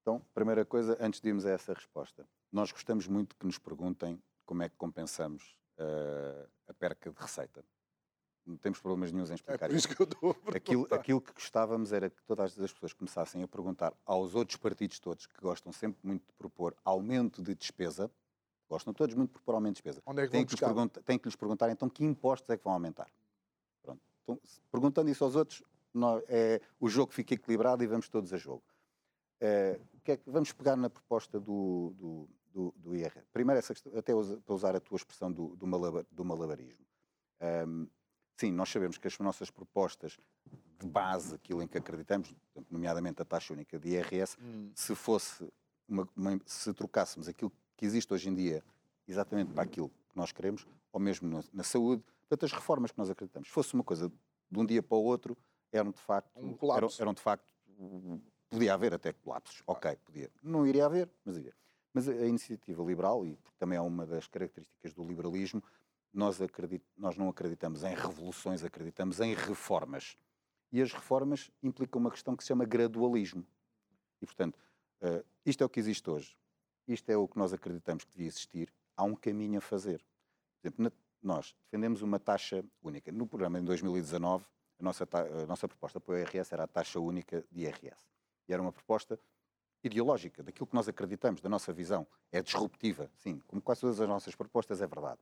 [0.00, 4.20] Então, primeira coisa, antes de irmos a essa resposta, nós gostamos muito que nos perguntem
[4.44, 7.64] como é que compensamos uh, a perca de receita
[8.44, 9.88] não temos problemas nenhums em explicar é por isso.
[9.88, 13.92] Que eu a aquilo, aquilo que gostávamos era que todas as pessoas começassem a perguntar
[14.04, 18.10] aos outros partidos todos, que gostam sempre muito de propor aumento de despesa,
[18.72, 20.02] gostam todos muito propor aumento de despesa.
[20.06, 20.56] Onde é que tem, que
[21.04, 23.08] tem que lhes perguntar então que impostos é que vão aumentar.
[23.82, 24.00] Pronto.
[24.22, 28.38] Então, perguntando isso aos outros, nós, é, o jogo fica equilibrado e vamos todos a
[28.38, 28.62] jogo.
[30.02, 33.12] que é que vamos pegar na proposta do, do, do, do IR?
[33.30, 36.86] Primeiro, essa questão, até para usar a tua expressão do, do, malabar, do malabarismo.
[37.66, 37.86] Um,
[38.36, 40.18] sim, nós sabemos que as nossas propostas
[40.78, 42.34] de base, aquilo em que acreditamos,
[42.70, 44.72] nomeadamente a taxa única de IRS, hum.
[44.74, 45.46] se fosse
[45.86, 48.62] uma, uma, se trocássemos aquilo que existe hoje em dia
[49.08, 52.98] exatamente para aquilo que nós queremos, ou mesmo na, na saúde, portanto, as reformas que
[52.98, 55.36] nós acreditamos, fosse uma coisa de um dia para o outro,
[55.72, 57.52] eram de facto, um eram, eram de facto
[58.48, 60.30] Podia haver até colapsos, ok, podia.
[60.40, 61.52] Não iria haver, mas iria.
[61.92, 65.60] Mas a iniciativa liberal, e também é uma das características do liberalismo,
[66.14, 70.16] nós, acredit, nós não acreditamos em revoluções, acreditamos em reformas.
[70.70, 73.44] E as reformas implicam uma questão que se chama gradualismo.
[74.20, 74.56] E, portanto,
[75.00, 76.36] uh, isto é o que existe hoje.
[76.92, 78.72] Isto é o que nós acreditamos que devia existir.
[78.96, 80.04] Há um caminho a fazer.
[80.60, 83.10] Por exemplo, nós defendemos uma taxa única.
[83.10, 84.44] No programa de 2019,
[84.78, 85.08] a nossa,
[85.42, 88.06] a nossa proposta para o IRS era a taxa única de IRS.
[88.48, 89.18] E era uma proposta
[89.82, 92.06] ideológica, daquilo que nós acreditamos, da nossa visão.
[92.30, 95.20] É disruptiva, sim, como quase todas as nossas propostas, é verdade.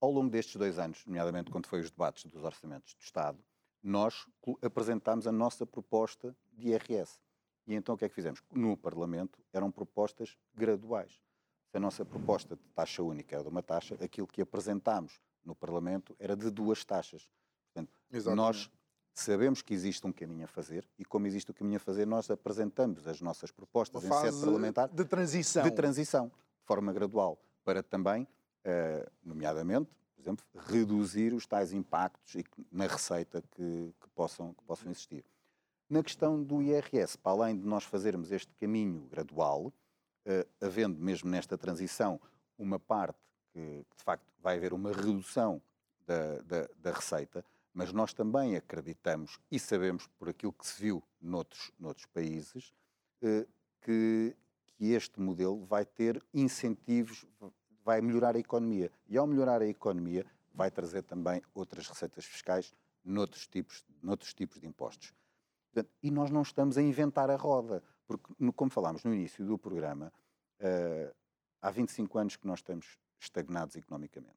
[0.00, 3.38] Ao longo destes dois anos, nomeadamente quando foi os debates dos orçamentos do Estado,
[3.82, 4.26] nós
[4.62, 7.18] apresentámos a nossa proposta de IRS.
[7.66, 8.42] E então o que é que fizemos?
[8.52, 11.20] No Parlamento eram propostas graduais.
[11.70, 15.54] Se a nossa proposta de taxa única era de uma taxa, aquilo que apresentámos no
[15.54, 17.28] Parlamento era de duas taxas.
[17.72, 18.36] Portanto, Exatamente.
[18.36, 18.70] nós
[19.14, 22.06] Sabemos que existe um caminho a fazer e, como existe o um caminho a fazer,
[22.06, 25.62] nós apresentamos as nossas propostas Uma em sede parlamentar de transição.
[25.62, 32.42] de transição, de forma gradual, para também, uh, nomeadamente, por exemplo, reduzir os tais impactos
[32.70, 35.24] na receita que, que, possam, que possam existir.
[35.92, 41.28] Na questão do IRS, para além de nós fazermos este caminho gradual, uh, havendo mesmo
[41.28, 42.18] nesta transição
[42.56, 43.18] uma parte
[43.52, 45.60] que, de facto, vai haver uma redução
[46.06, 51.02] da, da, da receita, mas nós também acreditamos e sabemos, por aquilo que se viu
[51.20, 52.72] noutros, noutros países,
[53.20, 53.46] eh,
[53.82, 54.34] que,
[54.78, 57.26] que este modelo vai ter incentivos,
[57.84, 58.90] vai melhorar a economia.
[59.10, 60.24] E ao melhorar a economia,
[60.54, 62.72] vai trazer também outras receitas fiscais
[63.04, 65.12] noutros tipos, noutros tipos de impostos.
[66.02, 70.12] E nós não estamos a inventar a roda, porque, como falámos no início do programa,
[70.60, 71.14] uh,
[71.60, 74.36] há 25 anos que nós estamos estagnados economicamente.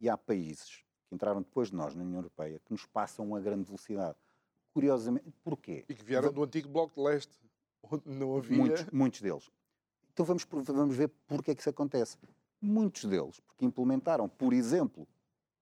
[0.00, 3.40] E há países que entraram depois de nós na União Europeia, que nos passam a
[3.40, 4.16] grande velocidade.
[4.72, 5.84] Curiosamente, porquê?
[5.88, 7.38] E que vieram do antigo Bloco de Leste,
[7.82, 8.56] onde não havia...
[8.56, 9.50] Muitos, muitos deles.
[10.12, 12.16] Então vamos, vamos ver porquê é que isso acontece.
[12.60, 15.06] Muitos deles, porque implementaram, por exemplo,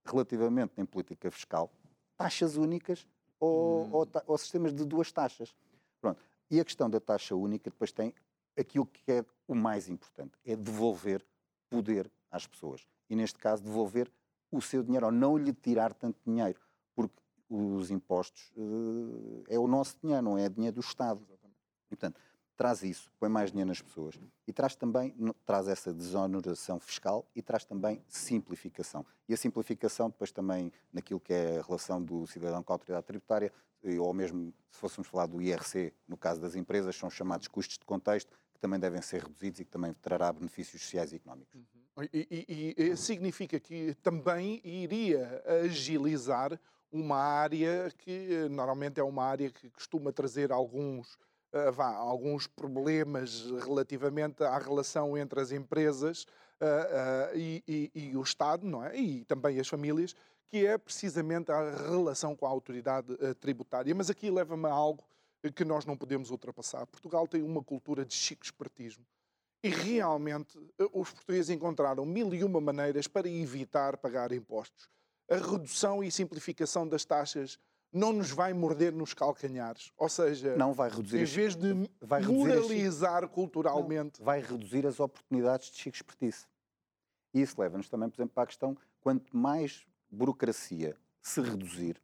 [0.04, 1.70] relativamente em política fiscal,
[2.16, 3.06] taxas únicas
[3.42, 3.90] ou, hum.
[3.92, 5.52] ou, ou sistemas de duas taxas.
[6.00, 6.22] Pronto.
[6.48, 8.14] E a questão da taxa única depois tem
[8.56, 11.24] aquilo que é o mais importante, é devolver
[11.68, 12.86] poder às pessoas.
[13.10, 14.10] E neste caso, devolver
[14.50, 16.60] o seu dinheiro, ou não lhe tirar tanto dinheiro,
[16.94, 17.16] porque
[17.48, 21.20] os impostos uh, é o nosso dinheiro, não é dinheiro do Estado.
[21.90, 22.20] E, portanto,
[22.62, 24.14] traz isso, põe mais dinheiro nas pessoas
[24.46, 25.12] e traz também
[25.44, 29.04] traz essa desoneração fiscal e traz também simplificação.
[29.28, 33.04] E a simplificação depois também naquilo que é a relação do cidadão com a autoridade
[33.04, 33.52] tributária,
[33.98, 37.84] ou mesmo se fôssemos falar do IRC, no caso das empresas, são chamados custos de
[37.84, 41.56] contexto, que também devem ser reduzidos e que também trará benefícios sociais e económicos.
[41.56, 42.04] Uhum.
[42.12, 46.56] E, e, e, significa que também iria agilizar
[46.92, 51.18] uma área que normalmente é uma área que costuma trazer alguns,
[51.52, 56.24] uh, vá, alguns problemas relativamente à relação entre as empresas
[56.60, 58.96] uh, uh, e, e, o Estado, não é?
[58.96, 60.14] E também as famílias,
[60.48, 63.94] que é precisamente a relação com a autoridade tributária.
[63.94, 65.02] Mas aqui leva-me a algo
[65.50, 66.86] que nós não podemos ultrapassar.
[66.86, 69.04] Portugal tem uma cultura de chico espertismo
[69.62, 74.88] e realmente eh, os portugueses encontraram mil e uma maneiras para evitar pagar impostos.
[75.30, 77.58] A redução e simplificação das taxas
[77.92, 79.92] não nos vai morder nos calcanhares.
[79.98, 84.18] Ou seja, não vai reduzir em vez de vai moralizar culturalmente.
[84.18, 86.46] Não, vai reduzir as oportunidades de chico expertise.
[87.34, 92.00] E isso leva-nos também, por exemplo, para a questão: quanto mais burocracia se reduzir,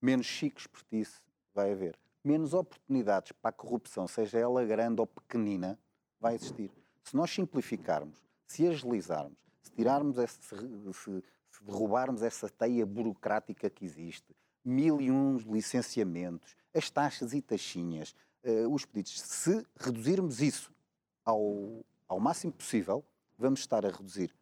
[0.00, 1.20] menos chico expertise
[1.54, 1.96] vai haver.
[2.24, 5.78] Menos oportunidades para a corrupção, seja ela grande ou pequenina,
[6.20, 6.70] vai existir.
[7.02, 8.16] Se nós simplificarmos,
[8.46, 10.56] se agilizarmos, se tirarmos, esse, se,
[11.50, 18.14] se derrubarmos essa teia burocrática que existe, mil e uns licenciamentos, as taxas e taxinhas,
[18.44, 20.72] uh, os pedidos, se reduzirmos isso
[21.24, 23.04] ao, ao máximo possível,
[23.38, 24.34] vamos estar a reduzir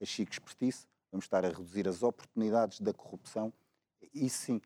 [0.00, 3.52] a chique expertise, vamos estar a reduzir as oportunidades da corrupção.
[4.14, 4.60] E sim,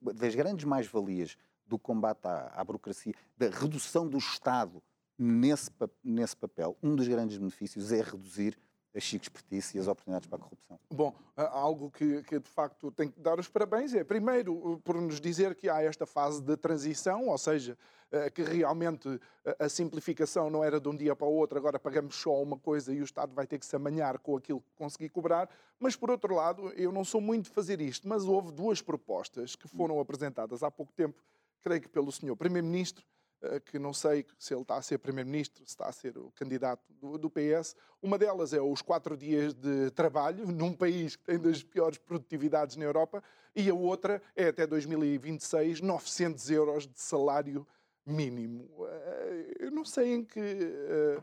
[0.00, 4.82] das grandes mais-valias do combate à, à burocracia, da redução do Estado
[5.18, 5.70] nesse,
[6.02, 8.58] nesse papel, um dos grandes benefícios é reduzir
[8.98, 10.78] a chique expertise e as oportunidades para a corrupção.
[10.90, 15.20] Bom, algo que, que, de facto tem que dar os parabéns é, primeiro, por nos
[15.20, 17.78] dizer que há esta fase de transição, ou seja,
[18.10, 19.20] eh, que realmente
[19.58, 22.92] a simplificação não era de um dia para o outro, agora pagamos só uma coisa
[22.92, 25.48] e o Estado vai ter que se amanhar com aquilo que conseguir cobrar.
[25.78, 29.54] Mas, por outro lado, eu não sou muito de fazer isto, mas houve duas propostas
[29.54, 31.22] que foram apresentadas há pouco tempo,
[31.62, 32.34] creio que pelo Sr.
[32.34, 33.17] Primeiro-Ministro, eh,
[33.66, 36.82] que não sei se ele está a ser Primeiro-Ministro, se está a ser o candidato
[36.92, 37.76] do, do, PS.
[38.02, 42.76] Uma delas é os quatro dias de trabalho, num país que tem das piores produtividades
[42.76, 43.22] na Europa,
[43.54, 47.66] e a outra é até 2026, 900 euros de salário
[48.04, 48.68] mínimo.
[48.86, 51.22] Eh, eu não sei em que, eh,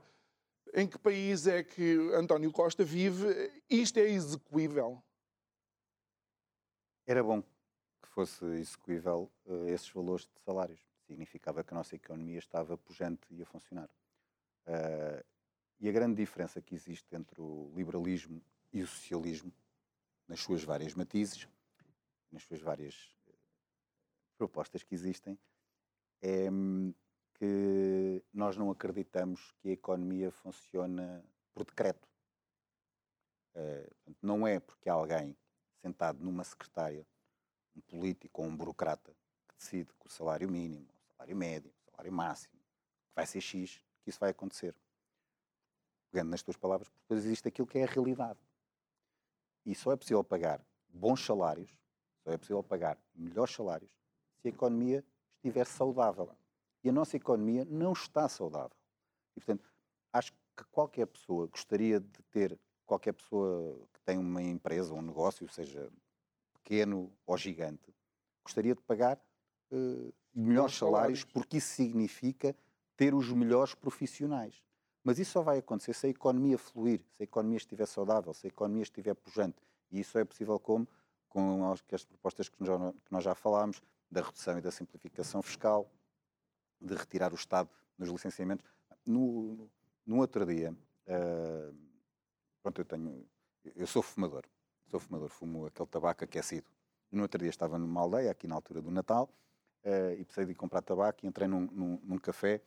[0.73, 3.51] em que país é que António Costa vive.
[3.69, 5.01] Isto é execuível?
[7.05, 9.29] Era bom que fosse execuível
[9.67, 13.89] esses valores de salários significava que a nossa economia estava pujante e a funcionar.
[14.67, 15.23] Uh,
[15.79, 18.41] e a grande diferença que existe entre o liberalismo
[18.71, 19.53] e o socialismo,
[20.27, 21.47] nas suas várias matizes,
[22.31, 23.33] nas suas várias eh,
[24.37, 25.37] propostas que existem,
[26.21, 26.93] é hum,
[27.35, 32.07] que nós não acreditamos que a economia funciona por decreto.
[33.53, 35.37] Uh, não é porque alguém
[35.81, 37.05] sentado numa secretária,
[37.75, 39.15] um político ou um burocrata,
[39.47, 40.87] que decide que o salário mínimo,
[41.25, 44.75] salário médio, salário máximo, que vai ser X, que isso vai acontecer.
[46.11, 48.39] Pegando nas tuas palavras, depois existe aquilo que é a realidade.
[49.65, 51.75] E só é possível pagar bons salários,
[52.23, 53.91] só é possível pagar melhores salários,
[54.39, 55.03] se a economia
[55.37, 56.29] estiver saudável.
[56.83, 58.77] E a nossa economia não está saudável.
[59.35, 59.67] E, portanto,
[60.13, 65.49] acho que qualquer pessoa gostaria de ter, qualquer pessoa que tem uma empresa, um negócio,
[65.49, 65.91] seja
[66.53, 67.93] pequeno ou gigante,
[68.43, 69.19] gostaria de pagar
[69.71, 72.55] uh, melhores salários, porque isso significa
[72.97, 74.61] ter os melhores profissionais.
[75.03, 78.47] Mas isso só vai acontecer se a economia fluir, se a economia estiver saudável, se
[78.47, 79.57] a economia estiver pujante.
[79.91, 80.87] E isso é possível como?
[81.29, 82.57] Com as propostas que
[83.11, 85.91] nós já falámos, da redução e da simplificação fiscal,
[86.79, 88.65] de retirar o Estado nos licenciamentos.
[89.05, 89.69] No,
[90.05, 90.71] no outro dia,
[91.07, 91.75] uh,
[92.61, 93.25] pronto, eu tenho,
[93.75, 94.43] eu sou fumador,
[94.89, 96.67] sou fumador, fumo aquele tabaco aquecido.
[97.11, 99.29] No outro dia estava numa aldeia, aqui na altura do Natal,
[99.85, 102.61] uh, e precisei de comprar tabaco e entrei num, num, num café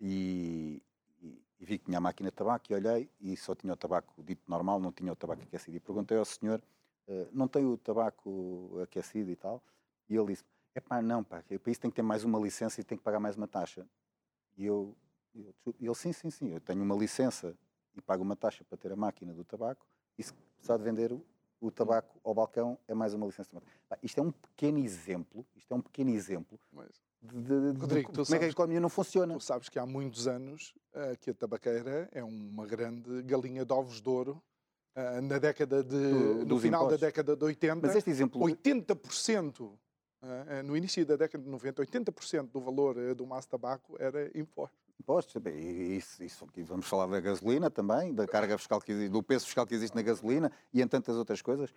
[0.00, 0.82] e,
[1.20, 3.76] e, e, vi que tinha a máquina de tabaco e olhei e só tinha o
[3.76, 5.76] tabaco dito normal, não tinha o tabaco aquecido.
[5.76, 6.62] E perguntei ao senhor,
[7.08, 9.62] uh, não tem o tabaco aquecido e tal?
[10.08, 12.80] E ele disse, é pá, não pá, para isso tem que ter mais uma licença
[12.80, 13.86] e tem que pagar mais uma taxa.
[14.56, 14.94] E eu,
[15.34, 17.56] eu ele, sim, sim, sim, eu tenho uma licença
[17.96, 21.12] e pago uma taxa para ter a máquina do tabaco e se precisar de vender
[21.60, 23.62] o tabaco ao balcão é mais uma licença de
[24.02, 26.88] Isto é um pequeno exemplo, isto é um pequeno exemplo Mas,
[27.20, 29.34] de, de, Rodrigo, de como sabes, é que a economia não funciona.
[29.34, 33.72] Tu sabes que há muitos anos uh, que a tabaqueira é uma grande galinha de
[33.72, 34.42] ovos de ouro
[34.96, 37.00] uh, na década de, do, no final impostos.
[37.00, 38.40] da década de 80, Mas este exemplo...
[38.40, 39.76] 80% uh,
[40.64, 44.87] no início da década de 90, 80% do valor do maço de tabaco era imposto
[45.00, 45.42] impostos.
[45.46, 49.44] E isso, isso, vamos falar da gasolina também, da carga fiscal que existe, do peso
[49.44, 51.72] fiscal que existe na gasolina e em tantas outras coisas.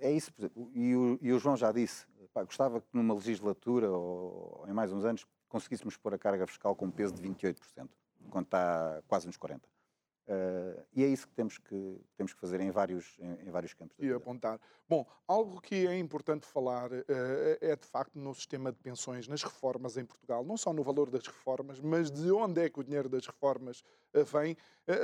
[0.00, 0.32] É isso,
[0.74, 4.90] e o, e o João já disse, pá, gostava que numa legislatura ou em mais
[4.92, 7.88] uns anos conseguíssemos pôr a carga fiscal com um peso de 28%,
[8.30, 9.60] quando está quase nos 40%.
[10.26, 13.74] Uh, e é isso que temos que, temos que fazer em vários, em, em vários
[13.74, 13.94] campos.
[13.98, 14.58] E apontar.
[14.88, 17.04] Bom, algo que é importante falar uh,
[17.60, 21.10] é de facto no sistema de pensões, nas reformas em Portugal, não só no valor
[21.10, 23.84] das reformas, mas de onde é que o dinheiro das reformas
[24.14, 24.56] uh, vem,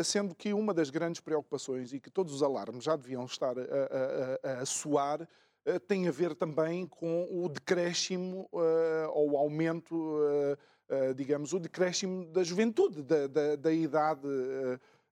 [0.05, 3.63] sendo que uma das grandes preocupações e que todos os alarmes já deviam estar a,
[3.63, 5.27] a, a, a soar
[5.87, 8.49] tem a ver também com o decréscimo
[9.13, 10.19] ou o aumento,
[11.17, 14.27] digamos, o decréscimo da juventude, da, da, da idade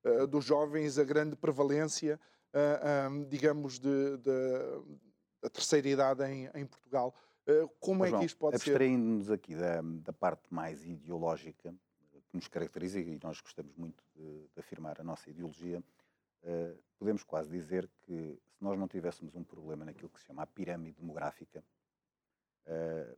[0.05, 2.21] eh, dos jovens a grande prevalência,
[2.53, 4.33] uh, digamos, de, de,
[5.43, 7.15] da terceira idade em, em Portugal.
[7.47, 8.71] Uh, como Mas, é que isto pode ser?
[8.71, 11.75] Abstraindo-nos aqui da, da, parte mais ideológica
[12.31, 15.83] que nos caracteriza, e nós gostamos muito de, de afirmar a nossa ideologia,
[16.43, 20.43] uh, podemos quase dizer que se nós não tivéssemos um problema naquilo que se chama
[20.43, 21.65] a pirâmide demográfica,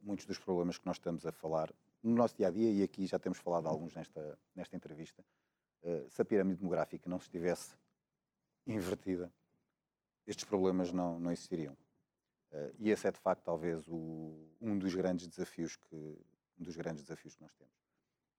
[0.00, 3.07] muitos dos problemas que nós estamos a falar no nosso dia a dia, e aqui
[3.07, 5.39] já temos falado alguns nesta, nesta entrevista, eh,
[6.09, 7.74] se a pirâmide demográfica não estivesse
[8.66, 9.33] invertida,
[10.26, 11.76] estes problemas não, não existiriam.
[12.53, 15.97] Uh, e esse é de facto talvez o, um dos grandes desafios que
[16.59, 17.74] um dos grandes desafios que nós temos.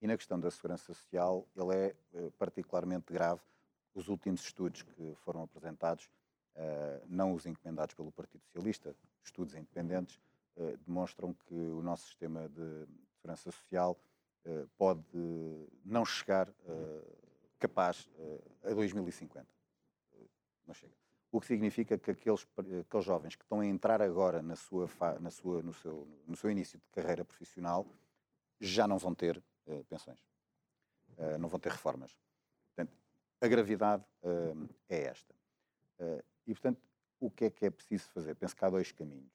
[0.02, 3.42] E na questão da segurança social, ele é uh, particularmente grave.
[3.94, 6.10] Os últimos estudos que foram apresentados,
[7.08, 10.18] não os encomendados pelo Partido Socialista, estudos independentes,
[10.86, 14.00] demonstram que o nosso sistema de segurança social
[14.78, 15.02] pode
[15.84, 16.48] não chegar
[17.62, 19.47] capaz uh, a 2050.
[20.66, 20.93] não chega.
[21.32, 24.89] O que significa que aqueles, aqueles jovens que estão a entrar agora na sua,
[25.22, 27.88] na sua, no, seu, no seu início de carreira profissional
[28.59, 30.20] já não vão ter uh, pensões,
[31.18, 32.18] uh, não vão ter reformas.
[32.68, 32.97] Portanto,
[33.39, 35.34] a gravidade uh, é esta.
[36.47, 36.82] e, portanto,
[37.20, 38.36] o que é que é preciso fazer?
[38.36, 39.32] Penso que há dois caminhos.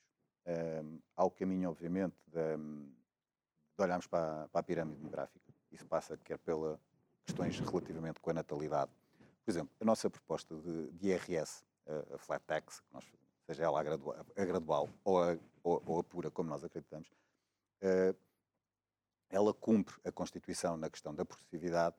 [1.17, 5.55] há o caminho, obviamente, de, de olharmos para, para a pirâmide demográfica.
[5.71, 6.81] Isso passa quer pela
[7.27, 8.91] questões relativamente com a natalidade.
[9.45, 13.05] Por exemplo, a nossa proposta de, de IRS, a, a flat tax, nós,
[13.47, 17.09] seja ela a gradual, a gradual ou, a, ou, ou, a, pura, como nós acreditamos,
[17.83, 18.17] uh,
[19.29, 21.97] ela cumpre a Constituição na questão da progressividade,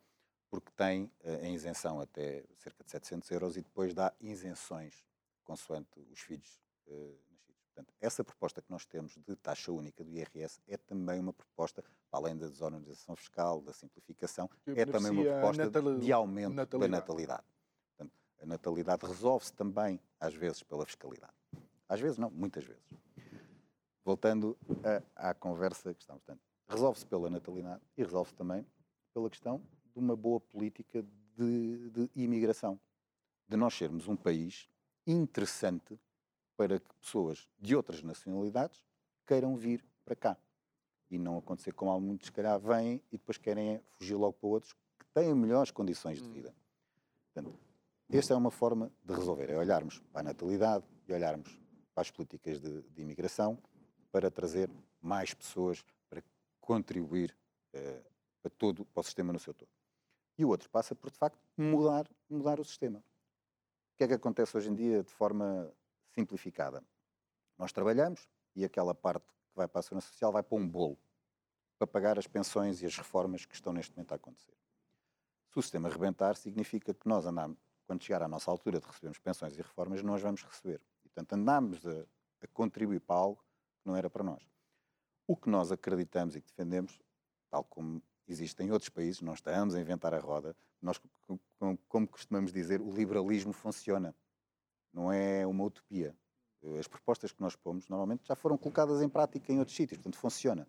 [0.50, 5.06] porque tem uh, a isenção até cerca de 700 euros e depois dá isenções
[5.44, 7.18] consoante os filhos uh,
[7.78, 11.84] Portanto, essa proposta que nós temos de taxa única do IRS é também uma proposta,
[12.12, 16.92] além da desonorização fiscal, da simplificação, é também uma proposta de aumento natalidade.
[16.92, 17.44] da natalidade.
[17.96, 21.34] Portanto, a natalidade resolve-se também, às vezes, pela fiscalidade.
[21.88, 22.84] Às vezes não, muitas vezes.
[24.04, 24.58] Voltando
[25.16, 26.40] a, à conversa que estamos tendo.
[26.68, 28.66] Resolve-se pela natalidade e resolve-se também
[29.14, 29.62] pela questão
[29.94, 31.06] de uma boa política
[31.36, 32.80] de, de imigração.
[33.48, 34.68] De nós sermos um país
[35.06, 36.00] interessante
[36.58, 38.84] para que pessoas de outras nacionalidades
[39.26, 40.38] queiram vir para cá.
[41.10, 44.50] E não acontecer como há muitos, se calhar, vêm e depois querem fugir logo para
[44.50, 46.34] outros que têm melhores condições de hum.
[46.34, 46.54] vida.
[47.34, 47.58] Portanto,
[48.10, 51.60] esta é uma forma de resolver, é olharmos para a natalidade e olharmos
[51.94, 53.58] para as políticas de, de imigração
[54.12, 54.70] para trazer
[55.02, 56.24] mais pessoas para
[56.60, 57.36] contribuir
[57.74, 58.02] eh,
[58.42, 59.70] para todo para o sistema no seu todo.
[60.38, 63.00] E o outro passa por, de facto, mudar, mudar o sistema.
[63.00, 65.72] O que é que acontece hoje em dia de forma
[66.18, 66.84] simplificada.
[67.58, 70.98] Nós trabalhamos e aquela parte que vai para a Segurança Social vai para um bolo
[71.78, 74.58] para pagar as pensões e as reformas que estão neste momento a acontecer.
[75.52, 79.20] Se o sistema rebentar, significa que nós andamos, quando chegar à nossa altura de recebermos
[79.20, 80.82] pensões e reformas, nós vamos receber.
[81.06, 82.06] E, portanto, andamos a,
[82.42, 83.44] a contribuir para algo
[83.80, 84.44] que não era para nós.
[85.28, 87.00] O que nós acreditamos e que defendemos,
[87.50, 91.00] tal como existe em outros países, não estamos a inventar a roda, nós,
[91.88, 94.16] como costumamos dizer, o liberalismo funciona
[94.94, 96.16] não é uma utopia.
[96.80, 100.20] As propostas que nós pomos normalmente já foram colocadas em prática em outros sítios, portanto
[100.20, 100.68] funciona.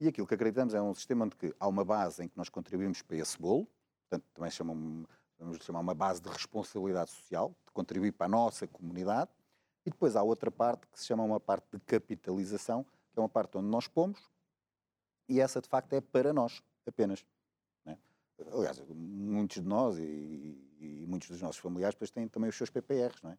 [0.00, 2.48] E aquilo que acreditamos é um sistema onde que há uma base em que nós
[2.48, 3.68] contribuímos para esse bolo,
[4.08, 5.06] portanto também chamam,
[5.38, 9.30] vamos chamar uma base de responsabilidade social, de contribuir para a nossa comunidade,
[9.84, 13.28] e depois há outra parte que se chama uma parte de capitalização, que é uma
[13.28, 14.30] parte onde nós pomos,
[15.28, 17.24] e essa de facto é para nós apenas.
[17.84, 17.96] É?
[18.52, 20.67] Aliás, muitos de nós e,
[21.08, 23.38] muitos dos nossos familiares depois têm também os seus PPRs, não é?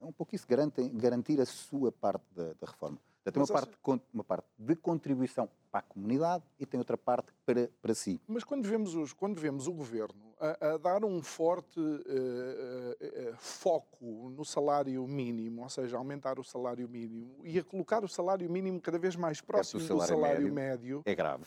[0.00, 2.98] É um pouco isso, garante, garantir a sua parte da, da reforma.
[3.22, 3.78] Tem uma, parte,
[4.14, 8.18] uma parte de contribuição para a comunidade e tem outra parte para, para si.
[8.26, 13.36] Mas quando vemos, os, quando vemos o governo a, a dar um forte uh, uh,
[13.36, 18.50] foco no salário mínimo, ou seja, aumentar o salário mínimo e a colocar o salário
[18.50, 21.44] mínimo cada vez mais próximo salário do salário médio, médio, é grave.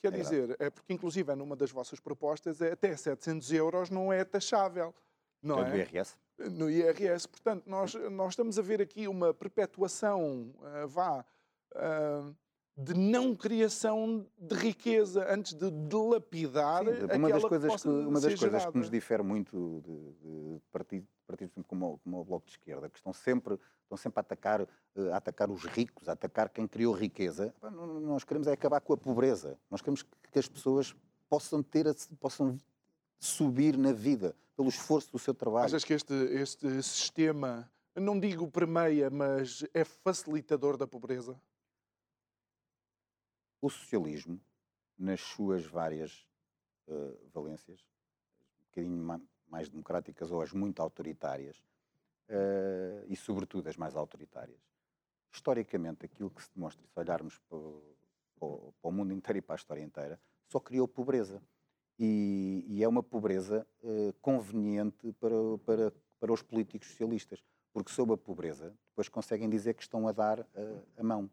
[0.00, 0.64] quer é dizer, grave.
[0.64, 4.92] é porque, inclusive, é numa das vossas propostas, é até 700 euros não é taxável.
[5.40, 5.70] Não é?
[5.70, 6.16] Do IRS?
[6.50, 7.28] no IRS.
[7.28, 10.52] Portanto, nós, nós estamos a ver aqui uma perpetuação,
[10.88, 11.24] vá,
[11.74, 12.34] uh,
[12.76, 18.34] de não criação de riqueza antes de dilapidar Sim, uma das coisas que, uma das
[18.34, 22.88] coisas que nos difere muito de, de partidos, partidos como, como o Bloco de Esquerda,
[22.88, 26.94] que estão sempre, estão sempre a, atacar, a atacar os ricos, a atacar quem criou
[26.94, 27.54] riqueza,
[28.00, 29.58] nós queremos é acabar com a pobreza.
[29.70, 30.96] Nós queremos que as pessoas
[31.28, 31.86] possam ter,
[32.18, 32.58] possam
[33.18, 35.66] subir na vida pelo esforço do seu trabalho.
[35.66, 41.38] Achas que este, este sistema, não digo permeia, mas é facilitador da pobreza?
[43.62, 44.40] O socialismo,
[44.98, 46.26] nas suas várias
[46.88, 47.78] uh, valências,
[48.60, 51.56] um bocadinho mais democráticas ou as muito autoritárias,
[52.28, 54.60] uh, e sobretudo as mais autoritárias,
[55.32, 59.54] historicamente aquilo que se demonstra, se olharmos para o, para o mundo inteiro e para
[59.54, 61.40] a história inteira, só criou pobreza.
[61.96, 68.12] E, e é uma pobreza uh, conveniente para, para, para os políticos socialistas, porque sob
[68.12, 70.44] a pobreza depois conseguem dizer que estão a dar
[70.96, 71.30] a mão,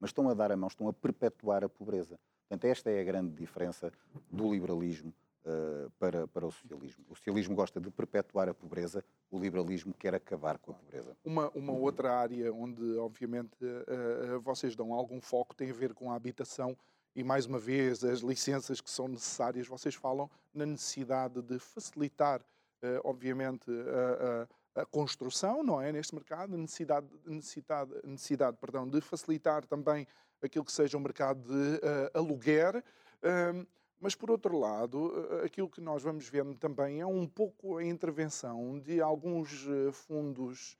[0.00, 2.18] mas estão a dar a mão, estão a perpetuar a pobreza.
[2.48, 3.92] Portanto, esta é a grande diferença
[4.30, 5.12] do liberalismo
[5.44, 7.04] uh, para, para o socialismo.
[7.08, 11.16] O socialismo gosta de perpetuar a pobreza, o liberalismo quer acabar com a pobreza.
[11.24, 16.10] Uma, uma outra área onde, obviamente, uh, vocês dão algum foco tem a ver com
[16.10, 16.76] a habitação
[17.14, 22.40] e mais uma vez as licenças que são necessárias, vocês falam na necessidade de facilitar,
[22.40, 29.00] uh, obviamente, a, a, construção, não é, neste mercado, a necessidade, necessidade, necessidade perdão, de
[29.00, 30.06] facilitar também
[30.42, 32.76] aquilo que seja um mercado de uh, aluguer.
[32.76, 33.66] Uh,
[33.98, 35.12] Mas, por outro lado,
[35.44, 40.74] aquilo que nós vamos vendo também é um pouco a intervenção de alguns fundos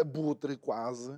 [0.00, 1.16] abutre quase,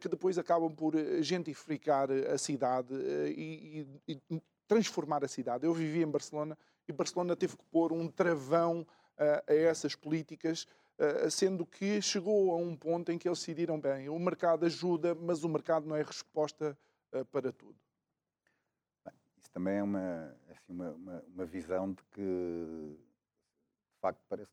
[0.00, 2.92] que depois acabam por gentrificar a cidade
[3.36, 5.64] e, e, e, transformar a cidade.
[5.64, 8.84] Eu vivi em Barcelona e Barcelona teve que pôr um travão
[9.16, 10.83] a essas políticas eh,
[11.30, 15.42] sendo que chegou a um ponto em que eles decidiram bem, o mercado ajuda, mas
[15.42, 16.76] o mercado não é resposta
[17.14, 17.76] eh, para tudo.
[19.36, 24.50] Isso também é uma, assim, uma, uma, uma, visão de que, de facto, parece,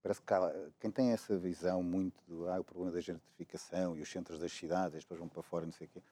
[0.00, 4.00] parece que há, quem tem essa visão muito do ah, o problema da gentrificação e
[4.00, 6.02] os centros das cidades, depois vão para fora, não sei o quê,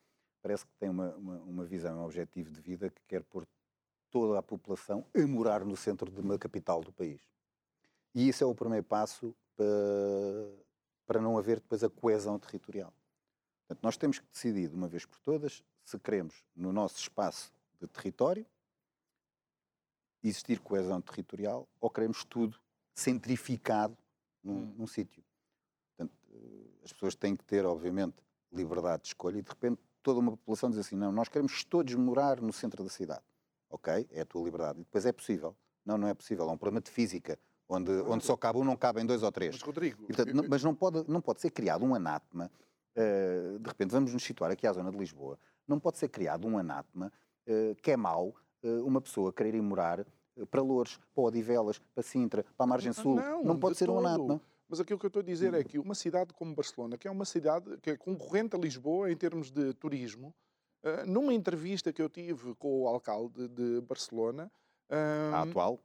[0.42, 3.46] parece que tem uma, uma, uma visão, um objetivo de vida que quer pôr
[4.10, 7.20] toda a população a morar no centro de uma capital do país.
[8.12, 9.34] E isso é o primeiro passo
[11.06, 12.92] para não haver depois a coesão territorial.
[13.66, 17.52] Portanto, nós temos que decidir de uma vez por todas se queremos, no nosso espaço
[17.80, 18.46] de território,
[20.22, 22.58] existir coesão territorial ou queremos tudo
[22.94, 23.96] centrificado
[24.42, 24.74] num, hum.
[24.78, 25.22] num sítio.
[25.96, 26.16] Portanto,
[26.84, 28.16] as pessoas têm que ter, obviamente,
[28.52, 31.94] liberdade de escolha e, de repente, toda uma população diz assim: não, nós queremos todos
[31.94, 33.24] morar no centro da cidade.
[33.68, 34.80] Ok, é a tua liberdade.
[34.80, 35.56] E depois é possível.
[35.84, 36.48] Não, não é possível.
[36.48, 37.38] É um problema de física
[37.68, 39.54] onde, onde só cabe um, não cabem dois ou três.
[39.54, 40.06] Mas, Rodrigo...
[40.06, 42.50] Portanto, não, mas não pode, não pode ser criado um anátema,
[42.96, 46.46] uh, de repente vamos nos situar aqui à zona de Lisboa, não pode ser criado
[46.46, 47.12] um anátema
[47.48, 50.06] uh, que é mau uh, uma pessoa querer ir morar
[50.50, 53.16] para Lourdes, para Odivelas, para Sintra, para a Margem Sul.
[53.16, 53.96] Não, não pode ser todo.
[53.96, 54.40] um anátema.
[54.68, 57.10] Mas aquilo que eu estou a dizer é que uma cidade como Barcelona, que é
[57.10, 60.34] uma cidade que é concorrente a Lisboa em termos de turismo,
[61.06, 64.50] numa entrevista que eu tive com o alcalde de Barcelona...
[65.32, 65.80] a atual?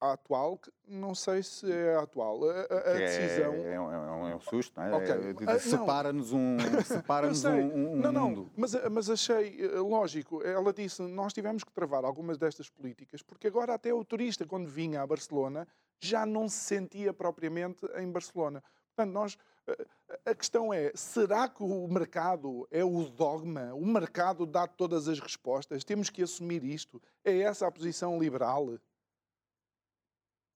[0.00, 2.40] A atual, que não sei se é a atual.
[2.48, 3.52] A, a, a decisão.
[3.54, 4.96] É, é, um, é, um, susto, não é?
[4.96, 5.46] Okay.
[5.46, 8.50] é separa-nos um, separa um, um, não, não, mundo.
[8.56, 10.42] Mas, mas achei eh, lógico.
[10.42, 14.68] Ela disse: nós tivemos que travar algumas destas políticas, porque agora até o turista, quando
[14.68, 15.68] vinha a Barcelona,
[16.00, 18.62] já não se sentia propriamente em Barcelona.
[18.94, 19.38] Portanto, nós.
[19.66, 19.86] Eh,
[20.24, 23.72] a questão é: será que o mercado é o dogma?
[23.74, 25.84] O mercado dá todas as respostas?
[25.84, 27.00] Temos que assumir isto?
[27.24, 28.78] É essa a posição liberal?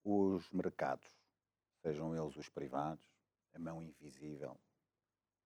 [0.04, 1.06] Os mercados,
[1.82, 3.04] sejam eles os privados,
[3.54, 4.56] a mão invisível,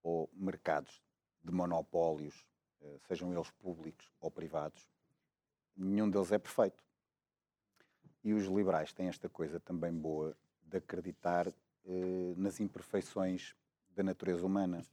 [0.03, 1.01] ou mercados
[1.41, 2.45] de monopólios,
[2.81, 4.89] eh, sejam eles públicos ou privados,
[5.75, 6.83] nenhum deles é perfeito.
[8.23, 13.55] E os liberais têm esta coisa também boa de acreditar eh, nas imperfeições
[13.95, 14.85] da natureza humana.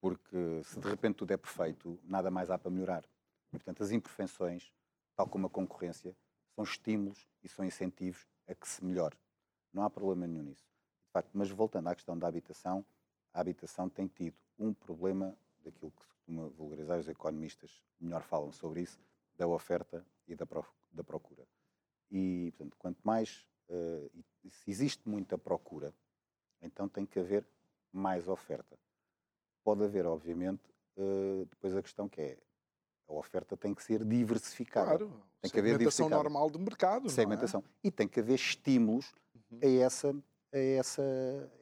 [0.00, 3.04] Porque se de repente tudo é perfeito, nada mais há para melhorar.
[3.52, 4.72] E, portanto, as imperfeições,
[5.14, 6.14] tal como a concorrência,
[6.54, 9.16] são estímulos e são incentivos a que se melhore.
[9.72, 10.64] Não há problema nenhum nisso.
[11.06, 12.84] De facto, mas voltando à questão da habitação,
[13.32, 18.52] a habitação tem tido um problema daquilo que se costuma vulgarizar, os economistas melhor falam
[18.52, 19.00] sobre isso,
[19.36, 20.46] da oferta e da,
[20.92, 21.46] da procura.
[22.10, 24.10] E, portanto, quanto mais, uh,
[24.50, 25.94] se existe muita procura,
[26.60, 27.46] então tem que haver
[27.92, 28.78] mais oferta.
[29.64, 30.62] Pode haver, obviamente,
[30.96, 32.38] uh, depois a questão que é,
[33.16, 34.98] a oferta tem que ser diversificada.
[34.98, 35.22] Claro.
[35.40, 37.06] Tem que haver segmentação normal do mercado.
[37.06, 37.10] É?
[37.10, 37.64] Segmentação.
[37.82, 37.88] É?
[37.88, 39.12] E tem que haver estímulos
[39.50, 39.58] uhum.
[39.62, 40.16] a, essa,
[40.52, 41.02] a, essa,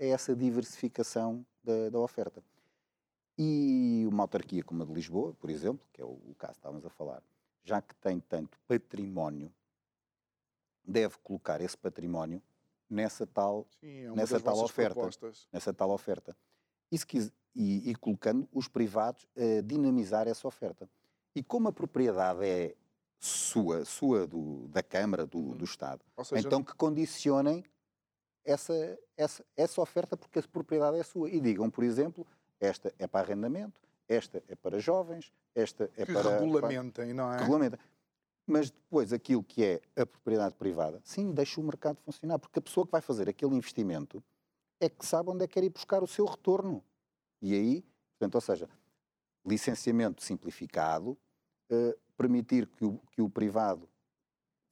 [0.00, 2.42] a essa diversificação da, da, oferta.
[3.38, 6.58] E uma autarquia como a de Lisboa, por exemplo, que é o, o caso que
[6.58, 7.22] estávamos a falar,
[7.64, 9.52] já que tem tanto património,
[10.84, 12.42] deve colocar esse património
[12.88, 14.94] nessa tal, Sim, é nessa tal oferta.
[14.94, 15.48] Propostas.
[15.52, 16.36] Nessa tal oferta.
[16.90, 20.88] E, se e, e colocando os privados a dinamizar essa oferta.
[21.34, 22.74] E como a propriedade é
[23.18, 25.56] sua, sua do, da Câmara, do, uhum.
[25.56, 27.64] do Estado, seja, então que condicionem
[28.44, 31.28] essa, essa, essa oferta porque a propriedade é sua.
[31.30, 32.26] E digam, por exemplo,
[32.58, 36.38] esta é para arrendamento, esta é para jovens, esta é que para...
[36.38, 37.38] regulamentem, não é?
[37.38, 37.78] Regulamentem.
[38.46, 42.62] Mas depois aquilo que é a propriedade privada, sim, deixa o mercado funcionar, porque a
[42.62, 44.22] pessoa que vai fazer aquele investimento
[44.80, 46.82] é que sabe onde é que quer ir buscar o seu retorno.
[47.40, 47.84] E aí,
[48.18, 48.68] portanto, ou seja,
[49.44, 51.16] licenciamento simplificado,
[51.70, 53.88] uh, permitir que o, que o privado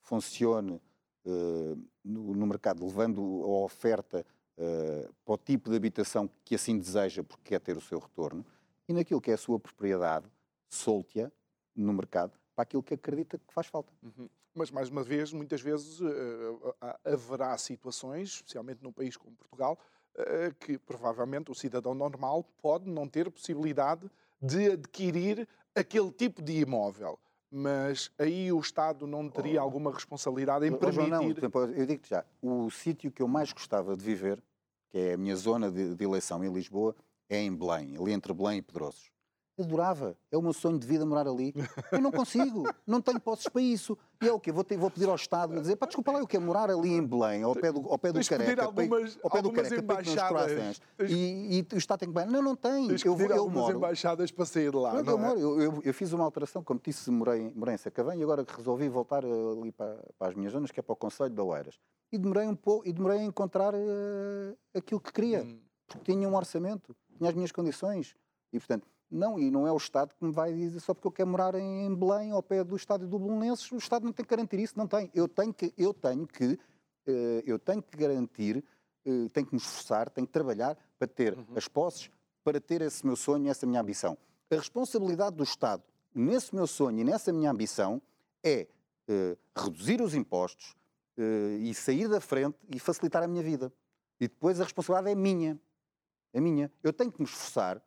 [0.01, 0.81] funcione
[1.25, 4.25] uh, no, no, mercado, levando a oferta
[4.57, 8.45] uh, para o tipo de habitação que assim deseja, porque quer ter o seu retorno,
[8.89, 10.27] e naquilo que é a sua propriedade,
[10.69, 11.31] solte-a
[11.75, 13.93] no mercado para aquilo que acredita que faz falta.
[14.03, 14.29] Uhum.
[14.53, 19.79] Mas, mais uma vez, muitas vezes uh, haverá situações, especialmente num país como Portugal,
[20.17, 24.11] uh, que provavelmente o cidadão normal pode não ter possibilidade
[24.41, 27.19] de adquirir aquele tipo de imóvel
[27.51, 29.65] mas aí o Estado não teria oh.
[29.65, 31.09] alguma responsabilidade em permitir...
[31.09, 34.43] Não, eu digo-te já, o sítio que eu mais gostava de viver,
[34.91, 36.95] que é a minha zona de, de, eleição em Lisboa,
[37.29, 39.11] é em Belém, ali entre Belém e Pedrosos.
[39.59, 40.17] Adorava.
[40.31, 41.53] É o meu sonho de vida morar ali.
[41.91, 42.65] Eu não consigo.
[42.87, 43.99] não tenho posses para isso.
[44.23, 44.51] E é o quê?
[44.53, 46.91] Vou, ter, vou pedir ao Estado a dizer, pá, desculpa lá, eu quero morar ali
[46.91, 48.65] em Belém, ao pé do, ao pé do Careca.
[48.65, 50.81] Algumas, ao pé do Careca, embaixadas.
[51.01, 52.25] E, e, o Estado tem que...
[52.27, 52.89] Não, não tem.
[52.89, 53.77] Tens eu, eu, eu moro.
[53.77, 55.33] embaixadas para sair de lá, não, não é?
[55.33, 58.89] eu, eu, eu, fiz uma alteração, como disse, morei, morei em Sacavém e agora resolvi
[58.89, 61.79] voltar ali para, para as minhas zonas, que é para o Conselho de Oeiras.
[62.11, 65.43] E demorei um pouco, e demorei a encontrar uh, aquilo que queria.
[65.43, 65.61] Hum.
[65.87, 68.15] Porque tinha um orçamento, tinha as minhas condições.
[68.53, 71.13] E, portanto, não, e não é o Estado que me vai dizer só porque eu
[71.13, 74.31] quero morar em Belém, ao pé do estádio do Belenenses, o Estado não tem que
[74.31, 75.11] garantir isso, não tem.
[75.15, 78.63] Eu tenho que, eu tenho que, uh, eu tenho que garantir,
[79.07, 81.47] uh, tenho que me esforçar, tenho que trabalhar para ter uhum.
[81.57, 82.11] as posses,
[82.45, 84.17] para ter esse meu sonho, essa minha ambição.
[84.51, 85.83] A responsabilidade do Estado
[86.15, 88.03] nesse meu sonho e nessa minha ambição
[88.43, 88.67] é
[89.09, 90.77] uh, reduzir os impostos
[91.61, 93.73] e sair da frente e facilitar a minha vida.
[94.21, 95.61] E depois a responsabilidade é minha.
[96.33, 96.71] É minha.
[96.81, 97.83] Eu tenho que me esforçar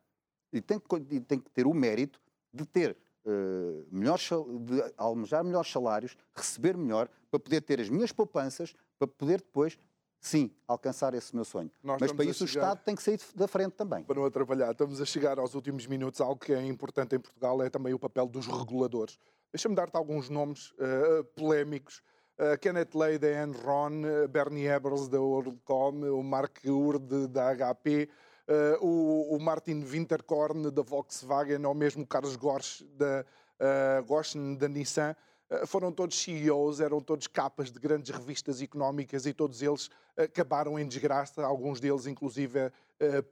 [0.52, 2.20] e tem que, tem que ter o mérito
[2.52, 4.28] de ter uh, melhores,
[4.60, 9.78] de almejar melhores salários, receber melhor, para poder ter as minhas poupanças, para poder depois,
[10.20, 11.70] sim, alcançar esse meu sonho.
[11.82, 12.66] Nós Mas para isso chegar...
[12.66, 14.04] o Estado tem que sair da frente também.
[14.04, 16.20] Para não atrapalhar, estamos a chegar aos últimos minutos.
[16.20, 19.18] Algo que é importante em Portugal é também o papel dos reguladores.
[19.52, 22.02] Deixa-me dar-te alguns nomes uh, polémicos.
[22.38, 28.08] Uh, Kenneth Lay da Enron, Bernie Ebbers da WorldCom, o Mark Urde da HP,
[28.48, 33.24] uh, o, o, Martin Winterkorn da Volkswagen ou mesmo o Carlos Gorsch da,
[33.60, 35.14] uh, da Nissan,
[35.50, 40.78] uh, foram todos CEOs, eram todos capas de grandes revistas económicas e todos eles acabaram
[40.78, 42.70] em desgraça, alguns deles inclusive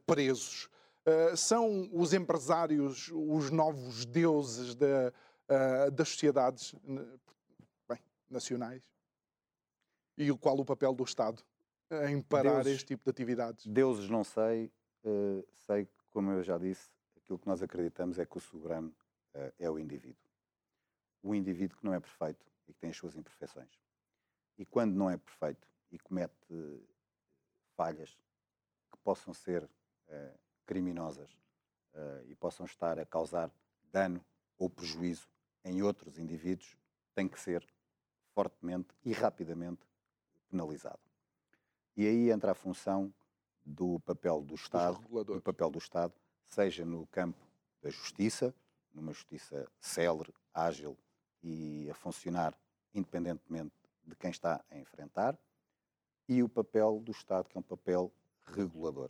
[0.05, 0.67] presos.
[1.37, 5.13] são os empresários os novos deuses da,
[5.93, 6.75] das sociedades
[7.87, 7.99] bem,
[8.29, 8.81] nacionais?
[10.17, 11.41] E qual o papel do Estado
[12.09, 13.65] em parar deuses, este tipo de atividades?
[13.65, 14.71] Deuses não sei,
[15.65, 18.89] sei que, como eu já disse, aquilo que nós acreditamos é que o soberano
[19.33, 20.23] uh, é o indivíduo.
[21.23, 23.79] O indivíduo que não é perfeito e que tem as suas imperfeições.
[24.57, 26.87] E quando não é perfeito e comete uh,
[27.75, 28.17] falhas
[28.91, 29.67] que possam ser
[30.65, 31.29] criminosas
[32.25, 33.49] e possam estar a causar
[33.93, 34.23] dano
[34.57, 35.29] ou prejuízo
[35.63, 36.77] em outros indivíduos,
[37.15, 37.65] tem que ser
[38.33, 39.81] fortemente e rapidamente
[40.49, 40.99] penalizado.
[41.95, 43.13] E aí entra a função
[43.65, 46.13] do papel do Estado, do papel do Estado,
[46.45, 47.39] seja no campo
[47.81, 48.53] da justiça,
[48.93, 50.97] numa justiça célere, ágil
[51.43, 52.57] e a funcionar
[52.93, 55.37] independentemente de quem está a enfrentar,
[56.27, 58.11] e o papel do Estado, que é um papel
[58.45, 59.09] regulador.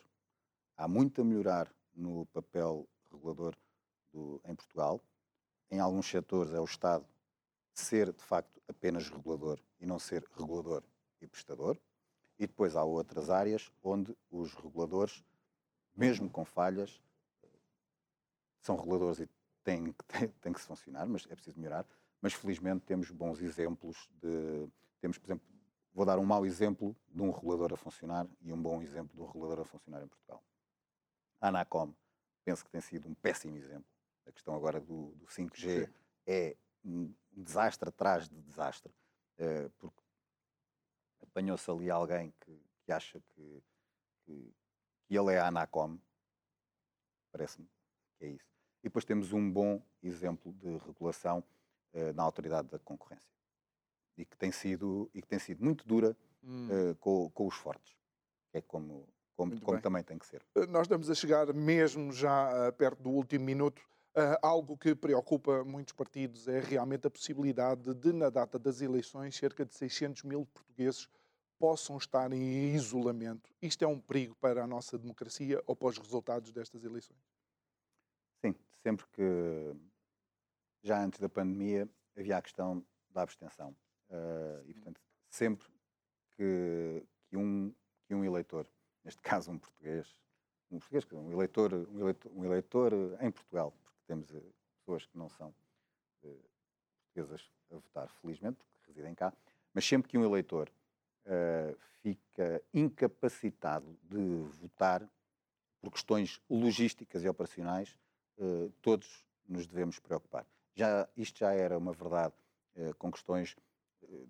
[0.77, 3.55] Há muito a melhorar no papel regulador
[4.11, 5.01] do, em Portugal.
[5.69, 7.05] Em alguns setores é o Estado
[7.73, 10.83] ser, de facto, apenas regulador e não ser regulador
[11.21, 11.77] e prestador.
[12.41, 15.23] E depois há outras áreas onde os reguladores,
[15.95, 16.99] mesmo com falhas,
[18.59, 19.29] são reguladores e
[19.63, 21.85] têm, têm, têm que se funcionar, mas é preciso melhorar.
[22.19, 24.67] Mas felizmente temos bons exemplos de.
[24.99, 25.47] Temos, por exemplo,
[25.93, 29.21] vou dar um mau exemplo de um regulador a funcionar e um bom exemplo de
[29.21, 30.43] um regulador a funcionar em Portugal.
[31.39, 31.93] A Anacom,
[32.43, 33.85] penso que tem sido um péssimo exemplo.
[34.25, 35.93] A questão agora do, do 5G Sim.
[36.25, 38.91] é um desastre atrás de desastre,
[39.37, 40.00] eh, porque
[41.31, 43.63] apanhou-se ali alguém que, que acha que,
[44.25, 44.53] que,
[45.07, 45.97] que, ele é a Anacom,
[47.31, 47.67] parece-me
[48.17, 48.51] que é isso.
[48.81, 51.43] E depois temos um bom exemplo de regulação
[51.93, 53.31] uh, na autoridade da concorrência
[54.17, 56.67] e que tem sido, e que tem sido muito dura hum.
[56.67, 57.95] uh, com, com, os fortes,
[58.53, 60.43] é como, como, como também tem que ser.
[60.55, 63.81] Eh, nós estamos a chegar mesmo já uh, perto do último minuto.
[64.13, 69.37] Uh, algo que preocupa muitos partidos é realmente a possibilidade de, na data das eleições,
[69.37, 71.07] cerca de 600 mil portugueses
[71.61, 73.53] possam estar em isolamento.
[73.61, 77.21] Isto é um perigo para a nossa democracia ou para os resultados destas eleições?
[78.43, 79.75] Sim, sempre que,
[80.81, 81.87] já antes da pandemia,
[82.17, 83.75] havia a questão da abstenção.
[84.09, 84.99] Uh, e, portanto,
[85.29, 85.67] sempre
[86.31, 87.71] que, que, um,
[88.07, 88.65] que um eleitor,
[89.03, 90.17] neste caso um português,
[90.71, 94.41] um português, um eleitor, um eleitor, um eleitor em Portugal, porque temos eh,
[94.79, 95.53] pessoas que não são
[96.23, 96.49] uh,
[97.03, 99.31] portuguesas a votar, felizmente, porque residem cá,
[99.75, 100.71] mas sempre que um eleitor
[101.25, 105.07] uh, fica incapacitado de votar
[105.81, 107.97] por questões logísticas e operacionais,
[108.37, 110.45] uh, todos nos devemos preocupar.
[110.75, 112.33] Já, isto já era uma verdade
[112.75, 113.55] uh, com questões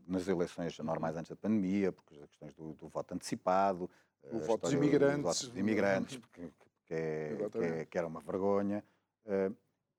[0.05, 3.89] nas eleições normais antes da pandemia, porque as questões do, do voto antecipado,
[4.23, 8.19] o voto dos imigrantes, voto dos imigrantes porque, porque é, que, é, que, era uma
[8.19, 8.83] vergonha.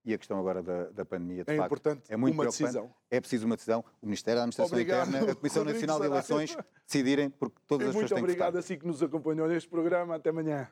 [0.05, 2.93] E a questão agora da, da pandemia, de é facto, importante é muito uma decisão.
[3.09, 3.85] É preciso uma decisão.
[4.01, 5.09] O Ministério da Administração obrigado.
[5.09, 8.57] Interna, a Comissão Nacional de Eleições decidirem, porque todas e as pessoas têm Muito obrigado
[8.57, 10.17] a si que nos acompanhou neste programa.
[10.17, 10.69] Até amanhã.